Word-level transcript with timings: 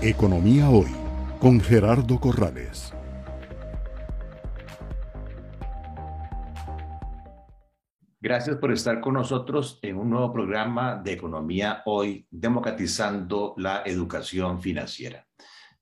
Economía 0.00 0.70
Hoy 0.70 0.94
con 1.40 1.60
Gerardo 1.60 2.20
Corrales. 2.20 2.94
Gracias 8.20 8.58
por 8.58 8.70
estar 8.70 9.00
con 9.00 9.14
nosotros 9.14 9.80
en 9.82 9.96
un 9.96 10.10
nuevo 10.10 10.32
programa 10.32 10.94
de 10.94 11.14
Economía 11.14 11.82
Hoy, 11.84 12.28
democratizando 12.30 13.54
la 13.56 13.82
educación 13.84 14.62
financiera. 14.62 15.26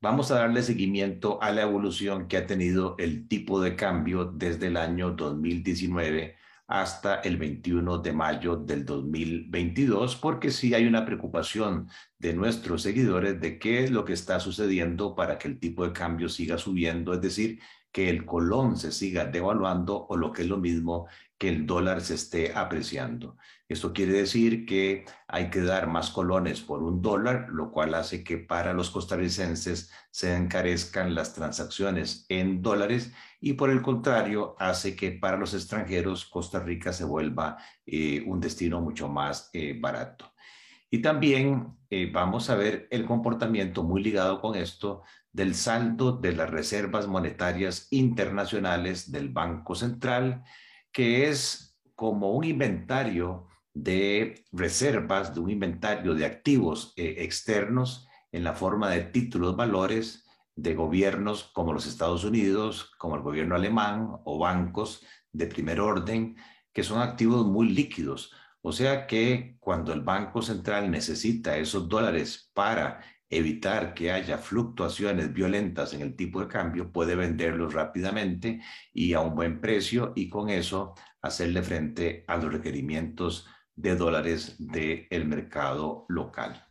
Vamos 0.01 0.31
a 0.31 0.37
darle 0.37 0.63
seguimiento 0.63 1.39
a 1.43 1.53
la 1.53 1.61
evolución 1.61 2.27
que 2.27 2.39
ha 2.39 2.47
tenido 2.47 2.95
el 2.97 3.29
tipo 3.29 3.61
de 3.61 3.77
cambio 3.77 4.25
desde 4.25 4.69
el 4.69 4.79
año 4.79 5.11
2019 5.11 6.37
hasta 6.67 7.21
el 7.21 7.37
21 7.37 7.99
de 7.99 8.13
mayo 8.13 8.57
del 8.57 8.85
2022, 8.85 10.17
porque 10.17 10.51
sí 10.51 10.75
hay 10.75 10.87
una 10.87 11.05
preocupación 11.05 11.89
de 12.19 12.35
nuestros 12.35 12.83
seguidores 12.83 13.41
de 13.41 13.59
qué 13.59 13.85
es 13.85 13.91
lo 13.91 14.05
que 14.05 14.15
está 14.15 14.41
sucediendo 14.41 15.15
para 15.15 15.39
que 15.39 15.49
el 15.49 15.59
tipo 15.61 15.87
de 15.87 15.93
cambio 15.93 16.29
siga 16.29 16.59
subiendo, 16.59 17.15
es 17.15 17.21
decir, 17.21 17.61
que 17.93 18.11
el 18.11 18.27
colón 18.27 18.77
se 18.77 18.93
siga 18.93 19.25
devaluando 19.25 20.07
o 20.09 20.17
lo 20.17 20.33
que 20.33 20.43
es 20.43 20.49
lo 20.49 20.59
mismo, 20.59 21.07
que 21.39 21.49
el 21.49 21.67
dólar 21.67 22.01
se 22.01 22.15
esté 22.15 22.55
apreciando. 22.55 23.37
Esto 23.69 23.93
quiere 23.93 24.13
decir 24.13 24.65
que 24.65 25.05
hay 25.27 25.51
que 25.51 25.61
dar 25.61 25.89
más 25.89 26.11
colones 26.11 26.61
por 26.61 26.83
un 26.83 27.03
dólar, 27.03 27.49
lo 27.51 27.73
cual 27.73 27.95
hace 27.95 28.23
que 28.23 28.39
para 28.39 28.73
los 28.73 28.91
costarricenses 28.91 29.91
se 30.11 30.35
encarezcan 30.35 31.15
las 31.15 31.35
transacciones 31.35 32.27
en 32.29 32.63
dólares 32.63 33.13
y 33.41 33.55
por 33.55 33.71
el 33.71 33.83
contrario 33.83 34.55
hace 34.59 34.95
que 34.95 35.13
para 35.13 35.37
los 35.37 35.53
extranjeros 35.53 36.25
Costa 36.25 36.61
Rica 36.61 36.93
se 36.93 37.05
vuelva 37.05 37.59
eh, 37.85 38.23
un 38.27 38.41
destino 38.41 38.81
mucho 38.81 39.09
más 39.09 39.51
eh, 39.53 39.77
barato. 39.79 40.33
Y 40.89 41.03
también 41.03 41.77
eh, 41.91 42.11
vamos 42.13 42.49
a 42.49 42.55
ver 42.55 42.87
el 42.91 43.05
comportamiento 43.05 43.83
muy 43.83 44.03
ligado 44.03 44.41
con 44.41 44.55
esto 44.55 45.03
del 45.33 45.55
saldo 45.55 46.13
de 46.13 46.33
las 46.33 46.49
reservas 46.49 47.07
monetarias 47.09 47.89
internacionales 47.91 49.11
del 49.11 49.29
Banco 49.29 49.75
Central, 49.75 50.45
que 50.97 51.29
es 51.29 51.79
como 51.95 52.31
un 52.33 52.45
inventario 52.45 53.49
de 53.75 54.47
reservas, 54.51 55.35
de 55.35 55.41
un 55.41 55.51
inventario 55.51 56.15
de 56.15 56.25
activos 56.25 56.95
eh, 56.97 57.17
externos 57.19 58.09
en 58.33 58.43
la 58.43 58.55
forma 58.55 58.89
de 58.89 59.03
títulos 59.03 59.57
valores 59.57 60.25
de 60.55 60.75
gobiernos 60.75 61.51
como 61.53 61.75
los 61.75 61.87
Estados 61.87 62.25
Unidos, 62.25 62.95
como 62.97 63.17
el 63.17 63.21
gobierno 63.21 63.57
alemán 63.57 64.09
o 64.25 64.39
bancos 64.39 65.05
de 65.33 65.47
primer 65.47 65.81
orden, 65.81 66.35
que 66.73 66.83
son 66.83 67.03
activos 67.03 67.45
muy 67.45 67.69
líquidos. 67.69 68.33
O 68.63 68.73
sea 68.73 69.07
que 69.07 69.59
cuando 69.61 69.93
el 69.93 70.01
Banco 70.01 70.41
Central 70.41 70.91
necesita 70.91 71.59
esos 71.59 71.91
dólares 71.91 72.51
para 72.55 73.03
evitar 73.29 73.95
que 73.95 74.13
haya 74.13 74.39
fluctuaciones 74.39 75.33
violentas 75.33 75.95
en 75.95 76.03
el 76.03 76.15
tipo 76.15 76.41
de 76.41 76.49
cambio, 76.49 76.93
puede 76.93 77.17
venderlos 77.17 77.75
rápidamente 77.75 78.61
y 78.93 79.13
a 79.15 79.21
un 79.21 79.35
buen 79.35 79.61
precio 79.61 80.13
y 80.15 80.29
con 80.29 80.49
eso 80.49 80.95
hacerle 81.23 81.63
frente 81.63 82.25
a 82.29 82.37
los 82.37 82.53
requerimientos 82.53 83.47
de 83.75 83.97
dólares 83.97 84.57
del 84.59 85.27
mercado 85.27 86.07
local. 86.09 86.67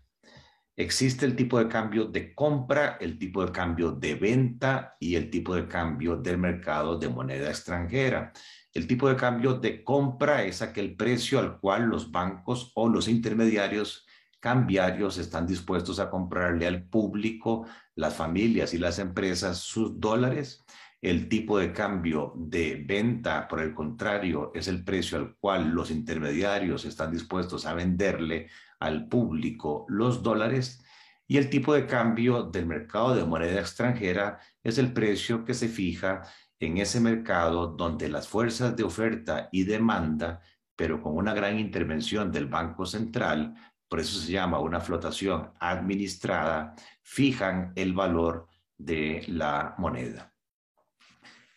Existe 0.77 1.25
el 1.25 1.37
tipo 1.37 1.57
de 1.57 1.69
cambio 1.69 2.05
de 2.05 2.35
compra, 2.35 2.97
el 2.99 3.17
tipo 3.17 3.45
de 3.45 3.51
cambio 3.51 3.91
de 3.91 4.15
venta 4.15 4.97
y 4.99 5.15
el 5.15 5.29
tipo 5.29 5.55
de 5.55 5.67
cambio 5.67 6.17
del 6.17 6.37
mercado 6.37 6.97
de 6.97 7.07
moneda 7.07 7.49
extranjera. 7.49 8.33
El 8.73 8.85
tipo 8.85 9.07
de 9.07 9.15
cambio 9.15 9.53
de 9.53 9.85
compra 9.85 10.43
es 10.43 10.61
aquel 10.61 10.97
precio 10.97 11.39
al 11.39 11.59
cual 11.61 11.83
los 11.83 12.11
bancos 12.11 12.73
o 12.75 12.89
los 12.89 13.07
intermediarios 13.07 14.05
cambiarios 14.45 15.17
están 15.17 15.47
dispuestos 15.47 15.99
a 15.99 16.11
comprarle 16.11 16.67
al 16.67 16.83
público, 16.83 17.65
las 17.95 18.13
familias 18.13 18.75
y 18.75 18.77
las 18.77 18.99
empresas 18.99 19.57
sus 19.57 19.99
dólares. 19.99 20.63
El 21.01 21.27
tipo 21.29 21.57
de 21.57 21.73
cambio 21.73 22.31
de 22.35 22.83
venta, 22.85 23.47
por 23.47 23.59
el 23.59 23.73
contrario, 23.73 24.51
es 24.53 24.67
el 24.67 24.83
precio 24.83 25.17
al 25.17 25.35
cual 25.37 25.71
los 25.71 25.89
intermediarios 25.89 26.85
están 26.85 27.11
dispuestos 27.11 27.65
a 27.65 27.73
venderle 27.73 28.47
al 28.79 29.07
público 29.07 29.87
los 29.89 30.21
dólares. 30.21 30.85
Y 31.25 31.37
el 31.37 31.49
tipo 31.49 31.73
de 31.73 31.87
cambio 31.87 32.43
del 32.43 32.67
mercado 32.67 33.15
de 33.15 33.25
moneda 33.25 33.59
extranjera 33.59 34.37
es 34.61 34.77
el 34.77 34.93
precio 34.93 35.43
que 35.43 35.55
se 35.55 35.69
fija 35.69 36.21
en 36.59 36.77
ese 36.77 36.99
mercado 36.99 37.65
donde 37.65 38.09
las 38.09 38.27
fuerzas 38.27 38.75
de 38.75 38.83
oferta 38.83 39.49
y 39.51 39.63
demanda, 39.63 40.39
pero 40.75 41.01
con 41.01 41.17
una 41.17 41.33
gran 41.33 41.57
intervención 41.57 42.31
del 42.31 42.45
Banco 42.45 42.85
Central, 42.85 43.55
por 43.87 43.99
eso 43.99 44.19
se 44.19 44.31
llama 44.31 44.59
una 44.59 44.79
flotación 44.79 45.51
administrada, 45.59 46.75
fijan 47.01 47.71
el 47.75 47.93
valor 47.93 48.47
de 48.77 49.23
la 49.27 49.75
moneda. 49.77 50.33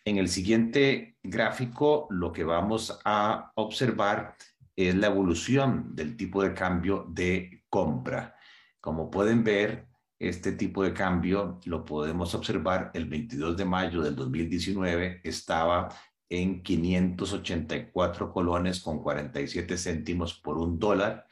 En 0.05 0.17
el 0.17 0.29
siguiente 0.29 1.17
gráfico 1.21 2.07
lo 2.09 2.31
que 2.31 2.43
vamos 2.43 2.99
a 3.03 3.51
observar 3.55 4.35
es 4.75 4.95
la 4.95 5.07
evolución 5.07 5.95
del 5.95 6.15
tipo 6.15 6.41
de 6.41 6.53
cambio 6.53 7.05
de 7.09 7.63
compra. 7.69 8.35
Como 8.79 9.11
pueden 9.11 9.43
ver, 9.43 9.89
este 10.17 10.53
tipo 10.53 10.83
de 10.83 10.93
cambio 10.93 11.59
lo 11.65 11.85
podemos 11.85 12.33
observar 12.35 12.91
el 12.93 13.05
22 13.05 13.55
de 13.55 13.65
mayo 13.65 14.01
del 14.01 14.15
2019 14.15 15.21
estaba 15.23 15.89
en 16.29 16.61
584 16.61 18.31
colones 18.31 18.81
con 18.81 19.01
47 19.01 19.77
céntimos 19.77 20.33
por 20.33 20.57
un 20.57 20.77
dólar 20.77 21.25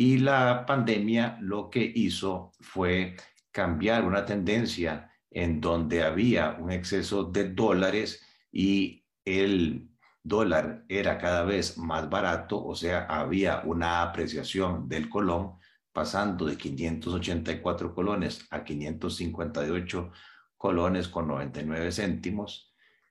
y 0.00 0.18
la 0.18 0.64
pandemia 0.64 1.38
lo 1.40 1.68
que 1.68 1.82
hizo 1.82 2.52
fue 2.60 3.16
cambiar 3.50 4.04
una 4.04 4.24
tendencia 4.24 5.10
en 5.28 5.60
donde 5.60 6.04
había 6.04 6.52
un 6.52 6.70
exceso 6.70 7.24
de 7.24 7.50
dólares 7.50 8.24
y 8.52 9.04
el 9.24 9.90
dólar 10.22 10.84
era 10.88 11.18
cada 11.18 11.42
vez 11.42 11.76
más 11.78 12.08
barato, 12.08 12.64
o 12.64 12.76
sea, 12.76 13.06
había 13.06 13.62
una 13.64 14.02
apreciación 14.02 14.88
del 14.88 15.08
colón 15.08 15.58
pasando 15.92 16.46
de 16.46 16.56
584 16.56 17.92
colones 17.92 18.46
a 18.50 18.62
558 18.62 20.12
colones 20.56 21.08
con 21.08 21.26
99 21.26 21.90
céntimos 21.90 22.67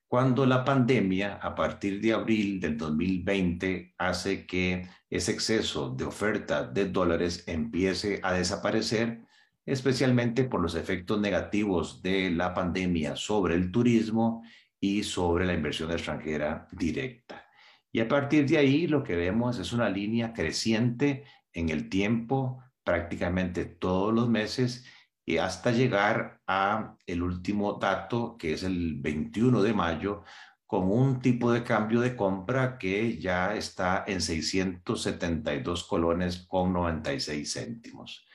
cuando 0.08 0.46
la 0.46 0.64
pandemia, 0.64 1.36
a 1.36 1.54
partir 1.54 2.00
de 2.00 2.14
abril 2.14 2.62
del 2.62 2.78
2020, 2.78 3.94
hace 3.98 4.46
que 4.46 4.88
ese 5.10 5.34
exceso 5.34 5.90
de 5.90 6.06
oferta 6.06 6.64
de 6.64 6.86
dólares 6.86 7.44
empiece 7.46 8.22
a 8.24 8.32
desaparecer, 8.34 9.22
especialmente 9.66 10.46
por 10.46 10.62
los 10.62 10.76
efectos 10.76 11.20
negativos 11.20 12.02
de 12.02 12.32
la 12.32 12.54
pandemia 12.54 13.18
sobre 13.18 13.56
el 13.56 13.70
turismo 13.70 14.44
y 14.80 15.04
sobre 15.04 15.46
la 15.46 15.54
inversión 15.54 15.92
extranjera 15.92 16.68
directa. 16.72 17.46
Y 17.92 18.00
a 18.00 18.08
partir 18.08 18.46
de 18.46 18.60
ahí 18.60 18.88
lo 18.88 19.04
que 19.04 19.16
vemos 19.16 19.60
es 19.60 19.74
una 19.74 19.90
línea 19.90 20.32
creciente 20.32 21.26
en 21.52 21.68
el 21.70 21.90
tiempo, 21.90 22.64
prácticamente 22.84 23.66
todos 23.66 24.14
los 24.14 24.30
meses, 24.30 24.86
y 25.28 25.40
hasta 25.40 25.72
llegar 25.72 26.40
a 26.48 26.96
el 27.06 27.22
último 27.22 27.74
dato, 27.74 28.38
que 28.38 28.54
es 28.54 28.64
el 28.64 28.96
21 28.96 29.62
de 29.62 29.74
mayo, 29.74 30.24
con 30.66 30.90
un 30.90 31.20
tipo 31.20 31.52
de 31.52 31.64
cambio 31.64 32.00
de 32.00 32.16
compra 32.16 32.78
que 32.78 33.18
ya 33.20 33.54
está 33.54 34.06
en 34.08 34.22
672 34.22 35.84
colones 35.84 36.46
con 36.48 36.72
96 36.72 37.54
céntimos. 37.54 38.26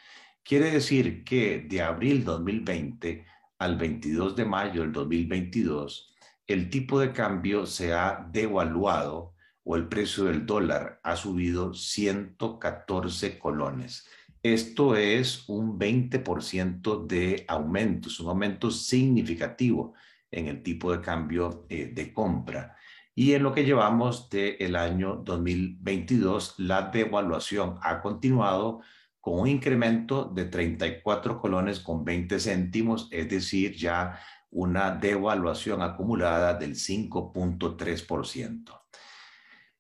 Quiere 0.45 0.71
decir 0.71 1.25
que 1.25 1.61
de 1.61 1.81
abril 1.81 2.25
2020 2.25 3.25
al 3.59 3.79
22 3.79 4.37
de 4.37 4.45
mayo 4.45 4.83
del 4.83 4.93
2022, 4.93 6.15
el 6.47 6.69
tipo 6.69 7.01
de 7.01 7.13
cambio 7.15 7.65
se 7.65 7.95
ha 7.95 8.29
devaluado 8.31 9.33
o 9.65 9.77
el 9.77 9.89
precio 9.89 10.25
del 10.25 10.45
dólar 10.45 11.01
ha 11.03 11.17
subido 11.17 11.73
114 11.73 13.39
colones. 13.39 14.07
Esto 14.43 14.97
es 14.97 15.49
un 15.49 15.79
20% 15.79 17.07
de 17.07 17.45
aumento, 17.47 18.09
es 18.09 18.19
un 18.19 18.29
aumento 18.29 18.73
significativo 18.73 19.95
en 20.33 20.49
el 20.49 20.65
tipo 20.65 20.91
de 20.91 21.01
cambio 21.01 21.65
eh, 21.69 21.93
de 21.95 22.13
compra. 22.13 22.77
Y 23.15 23.35
en 23.35 23.45
lo 23.45 23.53
que 23.53 23.65
llevamos 23.65 24.29
del 24.31 24.75
año 24.75 25.23
2022, 25.25 26.55
la 26.59 26.91
devaluación 26.91 27.79
ha 27.83 28.01
continuado 28.01 28.81
con 29.21 29.39
un 29.39 29.47
incremento 29.47 30.25
de 30.25 30.47
34 30.47 31.41
colones 31.41 31.79
con 31.79 32.05
20 32.05 32.41
céntimos, 32.41 33.07
es 33.13 33.31
decir, 33.31 33.77
ya 33.77 34.19
una 34.51 34.91
devaluación 34.91 35.83
acumulada 35.83 36.55
del 36.55 36.75
5.3%. 36.75 38.82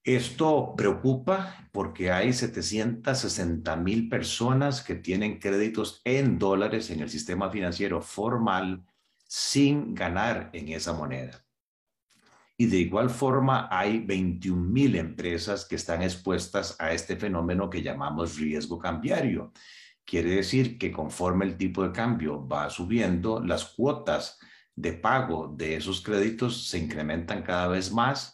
Esto 0.04 0.74
preocupa 0.76 1.68
porque 1.70 2.10
hay 2.10 2.32
760 2.32 3.76
mil 3.76 4.08
personas 4.08 4.82
que 4.82 4.96
tienen 4.96 5.38
créditos 5.38 6.00
en 6.04 6.40
dólares 6.40 6.90
en 6.90 7.00
el 7.00 7.08
sistema 7.08 7.50
financiero 7.50 8.02
formal 8.02 8.84
sin 9.28 9.94
ganar 9.94 10.50
en 10.54 10.70
esa 10.70 10.92
moneda. 10.92 11.44
Y 12.56 12.66
de 12.66 12.78
igual 12.78 13.10
forma 13.10 13.68
hay 13.70 14.00
21 14.00 14.60
mil 14.60 14.96
empresas 14.96 15.64
que 15.64 15.76
están 15.76 16.02
expuestas 16.02 16.74
a 16.80 16.92
este 16.92 17.16
fenómeno 17.16 17.70
que 17.70 17.82
llamamos 17.82 18.36
riesgo 18.36 18.80
cambiario. 18.80 19.52
Quiere 20.04 20.30
decir 20.30 20.78
que 20.78 20.90
conforme 20.90 21.44
el 21.44 21.56
tipo 21.56 21.84
de 21.84 21.92
cambio 21.92 22.46
va 22.46 22.68
subiendo, 22.70 23.40
las 23.40 23.66
cuotas 23.66 24.40
de 24.74 24.94
pago 24.94 25.54
de 25.56 25.76
esos 25.76 26.02
créditos 26.02 26.66
se 26.68 26.78
incrementan 26.78 27.42
cada 27.42 27.68
vez 27.68 27.92
más, 27.92 28.31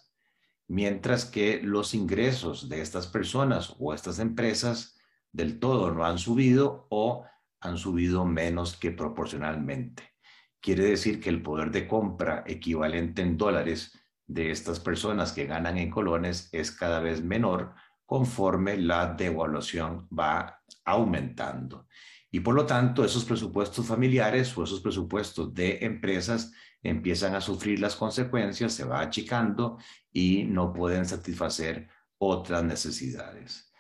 mientras 0.69 1.25
que 1.25 1.61
los 1.63 1.95
ingresos 1.95 2.69
de 2.69 2.81
estas 2.81 3.07
personas 3.07 3.75
o 3.79 3.95
estas 3.95 4.19
empresas 4.19 4.99
del 5.33 5.59
todo 5.59 5.91
no 5.91 6.05
han 6.05 6.19
subido 6.19 6.87
o 6.91 7.25
han 7.61 7.79
subido 7.79 8.25
menos 8.25 8.77
que 8.77 8.93
proporcionalmente. 8.93 10.15
Quiere 10.61 10.85
decir 10.85 11.21
que 11.21 11.31
el 11.31 11.43
poder 11.43 11.71
de 11.71 11.89
compra 11.89 12.45
equivalente 12.47 13.23
en 13.23 13.37
dólares 13.37 13.99
de 14.27 14.51
estas 14.51 14.79
personas 14.79 15.33
que 15.33 15.47
ganan 15.47 15.79
en 15.79 15.91
colones 15.91 16.49
es 16.53 16.71
cada 16.71 17.01
vez 17.01 17.23
menor 17.25 17.75
conforme 18.05 18.77
la 18.77 19.15
devaluación 19.15 20.07
va 20.17 20.63
aumentando. 20.85 21.87
Y 22.31 22.41
por 22.41 22.55
lo 22.55 22.67
tanto, 22.67 23.05
esos 23.05 23.25
presupuestos 23.25 23.87
familiares 23.87 24.57
o 24.57 24.65
esos 24.65 24.81
presupuestos 24.81 25.55
de 25.55 25.79
empresas 25.81 26.53
empiezan 26.83 27.35
a 27.35 27.41
sufrir 27.41 27.81
las 27.81 27.97
consecuencias, 27.97 28.73
se 28.73 28.85
va 28.85 29.01
achicando 29.01 29.79
y 30.13 30.45
no 30.45 30.73
pueden 30.73 31.07
satisfacer 31.07 31.89
otras 32.19 32.65
necesidades. 32.65 33.73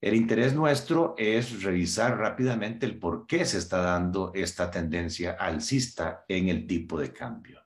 El 0.00 0.14
interés 0.14 0.54
nuestro 0.54 1.14
es 1.18 1.62
revisar 1.62 2.16
rápidamente 2.16 2.86
el 2.86 2.98
por 2.98 3.26
qué 3.26 3.44
se 3.44 3.58
está 3.58 3.82
dando 3.82 4.32
esta 4.34 4.70
tendencia 4.70 5.32
alcista 5.32 6.24
en 6.26 6.48
el 6.48 6.66
tipo 6.66 6.98
de 6.98 7.12
cambio. 7.12 7.60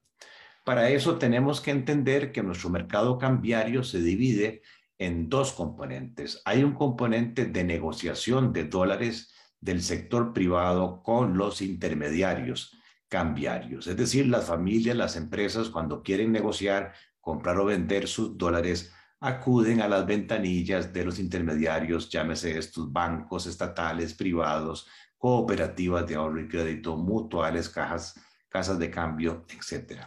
Para 0.65 0.91
eso 0.91 1.17
tenemos 1.17 1.61
que 1.61 1.71
entender 1.71 2.33
que 2.33 2.43
nuestro 2.43 2.71
mercado 2.71 3.19
cambiario 3.19 3.85
se 3.85 4.01
divide 4.01 4.63
en 4.99 5.29
dos 5.29 5.53
componentes. 5.53 6.43
Hay 6.45 6.65
un 6.65 6.75
componente 6.75 7.45
de 7.45 7.63
negociación 7.63 8.53
de 8.53 8.65
dólares 8.65 9.33
del 9.61 9.83
sector 9.83 10.33
privado 10.33 11.03
con 11.03 11.37
los 11.37 11.63
intermediarios 11.63 12.77
cambiarios, 13.15 13.87
es 13.87 13.97
decir, 13.97 14.27
las 14.27 14.47
familias, 14.47 14.97
las 14.97 15.15
empresas 15.15 15.69
cuando 15.69 16.03
quieren 16.03 16.33
negociar, 16.33 16.93
comprar 17.21 17.57
o 17.61 17.65
vender 17.65 18.09
sus 18.09 18.37
dólares, 18.37 18.93
acuden 19.21 19.81
a 19.81 19.87
las 19.87 20.05
ventanillas 20.05 20.93
de 20.93 21.05
los 21.05 21.21
intermediarios, 21.21 22.11
llámese 22.11 22.59
estos 22.59 22.93
bancos 22.93 23.47
estatales, 23.47 24.15
privados, 24.15 24.89
cooperativas 25.17 26.05
de 26.09 26.17
ahorro 26.17 26.41
y 26.41 26.49
crédito, 26.49 26.97
mutuales, 26.97 27.69
cajas, 27.69 28.21
casas 28.49 28.81
de 28.81 28.91
cambio, 28.91 29.47
etc. 29.49 30.01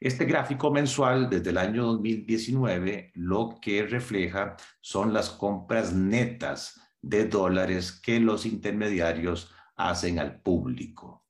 Este 0.00 0.24
gráfico 0.24 0.70
mensual 0.70 1.28
desde 1.28 1.50
el 1.50 1.58
año 1.58 1.84
2019 1.84 3.12
lo 3.16 3.58
que 3.60 3.86
refleja 3.86 4.56
son 4.80 5.12
las 5.12 5.28
compras 5.28 5.92
netas 5.92 6.80
de 7.02 7.28
dólares 7.28 7.92
que 7.92 8.18
los 8.18 8.46
intermediarios 8.46 9.52
hacen 9.76 10.18
al 10.18 10.40
público. 10.40 11.25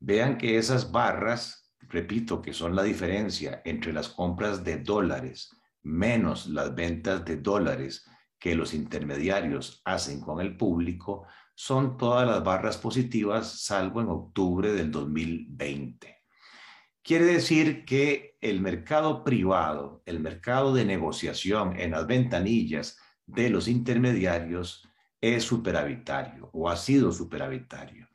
Vean 0.00 0.38
que 0.38 0.58
esas 0.58 0.90
barras, 0.90 1.72
repito, 1.80 2.42
que 2.42 2.52
son 2.52 2.74
la 2.74 2.82
diferencia 2.82 3.62
entre 3.64 3.92
las 3.92 4.08
compras 4.08 4.64
de 4.64 4.78
dólares 4.78 5.50
menos 5.82 6.46
las 6.46 6.74
ventas 6.74 7.24
de 7.24 7.36
dólares 7.36 8.04
que 8.38 8.54
los 8.54 8.74
intermediarios 8.74 9.82
hacen 9.84 10.20
con 10.20 10.40
el 10.40 10.56
público, 10.56 11.26
son 11.54 11.96
todas 11.96 12.26
las 12.26 12.42
barras 12.42 12.78
positivas, 12.78 13.62
salvo 13.64 14.00
en 14.00 14.08
octubre 14.08 14.72
del 14.72 14.90
2020. 14.90 16.16
Quiere 17.02 17.24
decir 17.24 17.84
que 17.84 18.36
el 18.40 18.60
mercado 18.60 19.24
privado, 19.24 20.02
el 20.06 20.20
mercado 20.20 20.74
de 20.74 20.84
negociación 20.84 21.78
en 21.78 21.90
las 21.90 22.06
ventanillas 22.06 22.98
de 23.26 23.50
los 23.50 23.68
intermediarios 23.68 24.88
es 25.20 25.44
superavitario 25.44 26.48
o 26.52 26.70
ha 26.70 26.76
sido 26.76 27.12
superavitario. 27.12 28.09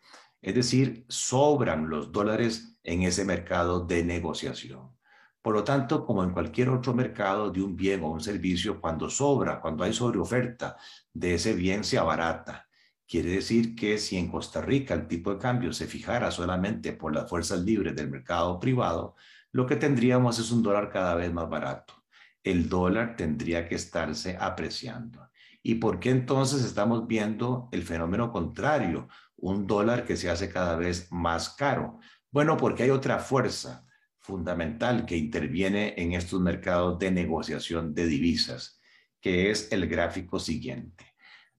Es 0.45 0.53
decir, 0.53 1.07
sobran 1.09 1.89
los 1.89 2.11
dólares 2.11 2.77
en 2.83 3.01
ese 3.01 3.25
mercado 3.25 3.83
de 3.83 4.03
negociación. 4.03 4.95
Por 5.41 5.55
lo 5.55 5.63
tanto, 5.63 6.05
como 6.05 6.23
en 6.23 6.33
cualquier 6.33 6.69
otro 6.69 6.93
mercado 6.93 7.49
de 7.49 7.63
un 7.63 7.75
bien 7.75 8.03
o 8.03 8.11
un 8.11 8.21
servicio, 8.21 8.79
cuando 8.79 9.09
sobra, 9.09 9.59
cuando 9.59 9.83
hay 9.83 9.91
sobreoferta 9.91 10.77
de 11.11 11.33
ese 11.33 11.55
bien, 11.55 11.83
se 11.83 11.97
abarata. 11.97 12.69
Quiere 13.07 13.31
decir 13.31 13.75
que 13.75 13.97
si 13.97 14.17
en 14.17 14.29
Costa 14.29 14.61
Rica 14.61 14.93
el 14.93 15.07
tipo 15.07 15.33
de 15.33 15.39
cambio 15.39 15.73
se 15.73 15.87
fijara 15.87 16.29
solamente 16.29 16.93
por 16.93 17.15
las 17.15 17.27
fuerzas 17.27 17.61
libres 17.61 17.95
del 17.95 18.11
mercado 18.11 18.59
privado, 18.59 19.15
lo 19.51 19.65
que 19.65 19.77
tendríamos 19.77 20.37
es 20.37 20.51
un 20.51 20.61
dólar 20.61 20.91
cada 20.91 21.15
vez 21.15 21.33
más 21.33 21.49
barato. 21.49 22.03
El 22.43 22.69
dólar 22.69 23.15
tendría 23.15 23.67
que 23.67 23.73
estarse 23.73 24.37
apreciando. 24.39 25.27
¿Y 25.67 25.75
por 25.75 25.99
qué 25.99 26.11
entonces 26.11 26.63
estamos 26.63 27.07
viendo 27.07 27.69
el 27.71 27.81
fenómeno 27.81 28.31
contrario? 28.31 29.07
Un 29.35 29.65
dólar 29.65 30.05
que 30.05 30.15
se 30.15 30.29
hace 30.29 30.47
cada 30.47 30.75
vez 30.75 31.11
más 31.11 31.49
caro. 31.55 31.97
Bueno, 32.29 32.55
porque 32.55 32.83
hay 32.83 32.91
otra 32.91 33.17
fuerza 33.17 33.83
fundamental 34.19 35.07
que 35.07 35.17
interviene 35.17 35.95
en 35.97 36.13
estos 36.13 36.39
mercados 36.39 36.99
de 36.99 37.09
negociación 37.09 37.95
de 37.95 38.05
divisas, 38.05 38.79
que 39.19 39.49
es 39.49 39.71
el 39.71 39.87
gráfico 39.87 40.37
siguiente. 40.37 41.15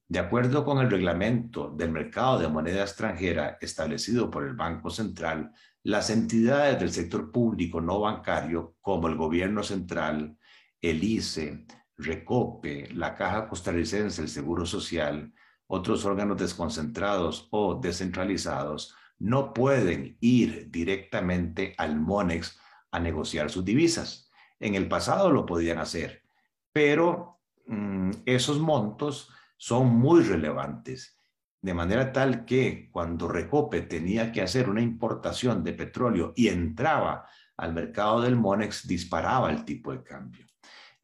De 0.07 0.21
acuerdo 0.21 0.65
con 0.65 0.79
el 0.79 0.89
reglamento 0.89 1.75
del 1.77 1.91
mercado 1.91 2.39
de 2.39 2.47
moneda 2.47 2.83
extranjera 2.83 3.59
establecido 3.61 4.31
por 4.31 4.47
el 4.47 4.55
Banco 4.55 4.89
Central, 4.89 5.51
las 5.83 6.11
entidades 6.11 6.79
del 6.79 6.93
sector 6.93 7.33
público 7.33 7.81
no 7.81 7.99
bancario, 7.99 8.77
como 8.81 9.09
el 9.09 9.17
gobierno 9.17 9.65
central, 9.65 10.39
el 10.81 11.03
ICE, 11.03 11.67
Recope, 11.99 12.89
la 12.93 13.15
Caja 13.15 13.49
Costarricense, 13.49 14.23
el 14.23 14.29
Seguro 14.29 14.67
Social, 14.67 15.33
otros 15.67 16.05
órganos 16.05 16.39
desconcentrados 16.39 17.49
o 17.51 17.77
descentralizados, 17.77 18.95
no 19.19 19.53
pueden 19.55 20.17
ir 20.21 20.71
directamente 20.71 21.75
al 21.79 21.99
MONEX 21.99 22.59
a 22.91 23.01
negociar 23.01 23.51
sus 23.51 23.65
divisas. 23.65 24.31
En 24.61 24.75
el 24.75 24.89
pasado 24.89 25.31
lo 25.31 25.47
podían 25.47 25.79
hacer, 25.79 26.23
pero 26.73 27.41
mm, 27.67 28.11
esos 28.27 28.61
montos 28.61 29.31
son 29.57 29.89
muy 29.89 30.23
relevantes, 30.23 31.19
de 31.63 31.75
manera 31.75 32.13
tal 32.13 32.45
que 32.45 32.91
cuando 32.93 33.27
Recope 33.27 33.81
tenía 33.83 34.31
que 34.31 34.43
hacer 34.43 34.69
una 34.69 34.83
importación 34.83 35.65
de 35.65 35.73
petróleo 35.73 36.33
y 36.37 36.49
entraba 36.49 37.27
al 37.57 37.73
mercado 37.73 38.21
del 38.21 38.37
MONEX, 38.37 38.87
disparaba 38.87 39.51
el 39.51 39.65
tipo 39.65 39.93
de 39.93 40.03
cambio. 40.03 40.47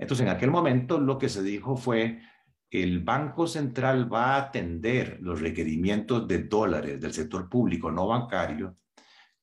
Entonces, 0.02 0.26
en 0.26 0.32
aquel 0.32 0.50
momento 0.50 0.99
lo 0.99 1.16
que 1.16 1.28
se 1.28 1.44
dijo 1.44 1.76
fue, 1.76 2.20
el 2.69 3.04
Banco 3.04 3.46
Central 3.46 4.12
va 4.12 4.34
a 4.34 4.38
atender 4.38 5.19
los 5.20 5.40
requerimientos 5.40 6.26
de 6.26 6.43
dólares 6.43 7.00
del 7.00 7.12
sector 7.12 7.49
público 7.49 7.93
no 7.93 8.08
bancario 8.08 8.76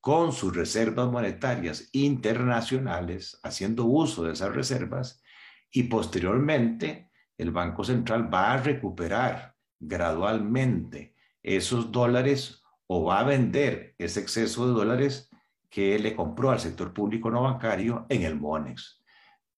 con 0.01 0.33
sus 0.33 0.53
reservas 0.53 1.09
monetarias 1.09 1.87
internacionales, 1.94 3.39
haciendo 3.42 3.85
uso 3.85 4.23
de 4.23 4.33
esas 4.33 4.54
reservas, 4.54 5.23
y 5.71 5.83
posteriormente 5.83 7.09
el 7.37 7.51
Banco 7.51 7.85
Central 7.85 8.33
va 8.33 8.51
a 8.51 8.57
recuperar 8.57 9.56
gradualmente 9.80 11.16
esos 11.42 11.89
dólares 11.89 12.61
o 12.85 13.06
va 13.06 13.21
a 13.21 13.23
vender 13.23 13.95
ese 13.97 14.19
exceso 14.19 14.68
de 14.68 14.73
dólares 14.73 15.30
que 15.69 15.97
le 15.99 16.18
compró 16.18 16.51
al 16.51 16.59
sector 16.59 16.94
público 16.94 17.31
no 17.31 17.44
bancario 17.44 18.06
en 18.09 18.23
el 18.23 18.35
MONEX 18.35 18.98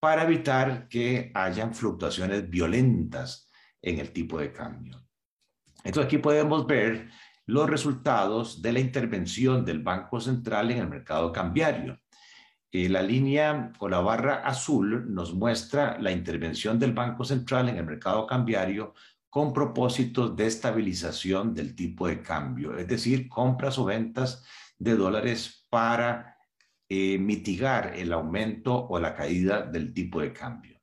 para 0.01 0.23
evitar 0.23 0.87
que 0.89 1.31
hayan 1.35 1.75
fluctuaciones 1.75 2.49
violentas 2.49 3.51
en 3.79 3.99
el 3.99 4.11
tipo 4.11 4.39
de 4.39 4.51
cambio. 4.51 5.07
Entonces 5.83 6.07
aquí 6.07 6.17
podemos 6.17 6.65
ver 6.65 7.09
los 7.45 7.69
resultados 7.69 8.63
de 8.63 8.73
la 8.73 8.79
intervención 8.79 9.63
del 9.63 9.83
Banco 9.83 10.19
Central 10.19 10.71
en 10.71 10.79
el 10.79 10.89
mercado 10.89 11.31
cambiario. 11.31 11.99
Eh, 12.71 12.89
la 12.89 13.03
línea 13.03 13.71
o 13.77 13.89
la 13.89 13.99
barra 13.99 14.35
azul 14.37 15.13
nos 15.13 15.35
muestra 15.35 15.99
la 15.99 16.11
intervención 16.11 16.79
del 16.79 16.93
Banco 16.93 17.23
Central 17.23 17.69
en 17.69 17.77
el 17.77 17.85
mercado 17.85 18.25
cambiario 18.25 18.95
con 19.29 19.53
propósitos 19.53 20.35
de 20.35 20.47
estabilización 20.47 21.53
del 21.53 21.75
tipo 21.75 22.07
de 22.07 22.23
cambio, 22.23 22.75
es 22.75 22.87
decir, 22.87 23.29
compras 23.29 23.77
o 23.77 23.85
ventas 23.85 24.43
de 24.79 24.95
dólares 24.95 25.67
para 25.69 26.30
eh, 26.93 27.17
mitigar 27.17 27.93
el 27.95 28.11
aumento 28.11 28.75
o 28.75 28.99
la 28.99 29.15
caída 29.15 29.61
del 29.61 29.93
tipo 29.93 30.19
de 30.19 30.33
cambio. 30.33 30.77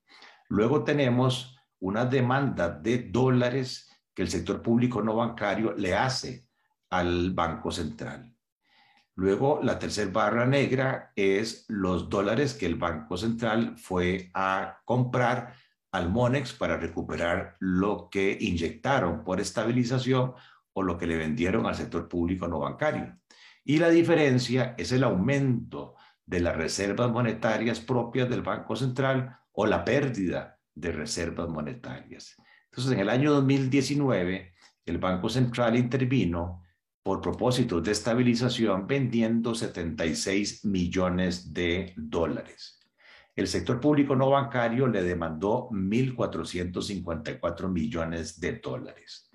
Luego 0.48 0.82
tenemos 0.82 1.54
una 1.80 2.06
demanda 2.06 2.70
de 2.70 3.10
dólares 3.10 3.90
que 4.14 4.22
el 4.22 4.30
sector 4.30 4.62
público 4.62 5.02
no 5.02 5.16
bancario 5.16 5.74
le 5.74 5.94
hace 5.94 6.48
al 6.88 7.32
Banco 7.32 7.70
Central. 7.70 8.34
Luego, 9.16 9.60
la 9.62 9.78
tercera 9.78 10.10
barra 10.10 10.46
negra 10.46 11.12
es 11.14 11.66
los 11.68 12.08
dólares 12.08 12.54
que 12.54 12.64
el 12.64 12.76
Banco 12.76 13.18
Central 13.18 13.76
fue 13.76 14.30
a 14.32 14.80
comprar 14.86 15.52
al 15.92 16.08
Monex 16.08 16.54
para 16.54 16.78
recuperar 16.78 17.58
lo 17.60 18.08
que 18.10 18.34
inyectaron 18.40 19.24
por 19.24 19.40
estabilización 19.40 20.32
o 20.72 20.82
lo 20.82 20.96
que 20.96 21.06
le 21.06 21.18
vendieron 21.18 21.66
al 21.66 21.74
sector 21.74 22.08
público 22.08 22.48
no 22.48 22.60
bancario. 22.60 23.18
Y 23.68 23.78
la 23.78 23.90
diferencia 23.90 24.74
es 24.78 24.92
el 24.92 25.04
aumento 25.04 25.94
de 26.24 26.40
las 26.40 26.56
reservas 26.56 27.10
monetarias 27.10 27.80
propias 27.80 28.30
del 28.30 28.40
Banco 28.40 28.74
Central 28.74 29.40
o 29.52 29.66
la 29.66 29.84
pérdida 29.84 30.58
de 30.74 30.90
reservas 30.90 31.50
monetarias. 31.50 32.34
Entonces, 32.70 32.94
en 32.94 33.00
el 33.00 33.10
año 33.10 33.30
2019, 33.30 34.54
el 34.86 34.96
Banco 34.96 35.28
Central 35.28 35.76
intervino 35.76 36.62
por 37.02 37.20
propósitos 37.20 37.84
de 37.84 37.92
estabilización 37.92 38.86
vendiendo 38.86 39.54
76 39.54 40.64
millones 40.64 41.52
de 41.52 41.92
dólares. 41.94 42.80
El 43.36 43.48
sector 43.48 43.80
público 43.80 44.16
no 44.16 44.30
bancario 44.30 44.86
le 44.86 45.02
demandó 45.02 45.68
1.454 45.72 47.68
millones 47.68 48.40
de 48.40 48.60
dólares. 48.60 49.27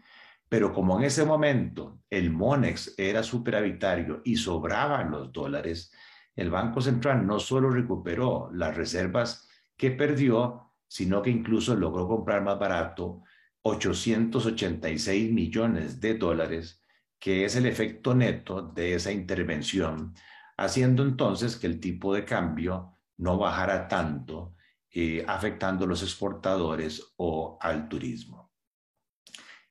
Pero 0.50 0.72
como 0.72 0.98
en 1.00 1.06
ese 1.06 1.26
momento 1.26 2.02
el 2.10 2.32
Monex 2.32 2.96
era 2.98 3.24
superavitario 3.24 4.22
y 4.24 4.36
sobraban 4.36 5.12
los 5.12 5.32
dólares, 5.32 5.92
el 6.36 6.50
Banco 6.50 6.82
Central 6.82 7.26
no 7.26 7.40
solo 7.40 7.70
recuperó 7.70 8.50
las 8.54 8.76
reservas 8.76 9.48
que 9.76 9.92
perdió, 9.92 10.74
sino 10.88 11.22
que 11.22 11.30
incluso 11.30 11.76
logró 11.76 12.08
comprar 12.08 12.44
más 12.44 12.60
barato 12.60 13.24
886 13.64 15.32
millones 15.32 16.00
de 16.00 16.16
dólares 16.16 16.84
que 17.24 17.46
es 17.46 17.56
el 17.56 17.66
efecto 17.68 18.14
neto 18.14 18.62
de 18.62 18.96
esa 18.96 19.10
intervención, 19.10 20.14
haciendo 20.58 21.04
entonces 21.04 21.56
que 21.56 21.68
el 21.68 21.80
tipo 21.80 22.14
de 22.14 22.26
cambio 22.26 22.98
no 23.16 23.38
bajara 23.38 23.88
tanto, 23.88 24.56
eh, 24.92 25.24
afectando 25.26 25.86
a 25.86 25.88
los 25.88 26.04
exportadores 26.04 27.14
o 27.16 27.58
al 27.62 27.88
turismo. 27.88 28.43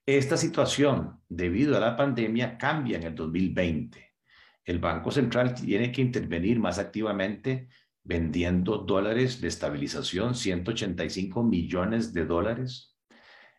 Esta 0.05 0.37
situación, 0.37 1.21
debido 1.29 1.77
a 1.77 1.81
la 1.81 1.97
pandemia, 1.97 2.59
cambia 2.59 2.97
en 2.97 3.05
el 3.05 3.15
2020. 3.15 4.15
El 4.65 4.81
Banco 4.81 5.13
Central 5.13 5.55
tiene 5.55 5.93
que 5.93 6.03
intervenir 6.03 6.59
más 6.59 6.81
activamente 6.81 7.69
vendiendo 8.03 8.79
dólares 8.79 9.41
de 9.41 9.47
estabilización, 9.47 10.35
185 10.35 11.45
millones 11.45 12.13
de 12.13 12.27
dólares. 12.27 12.97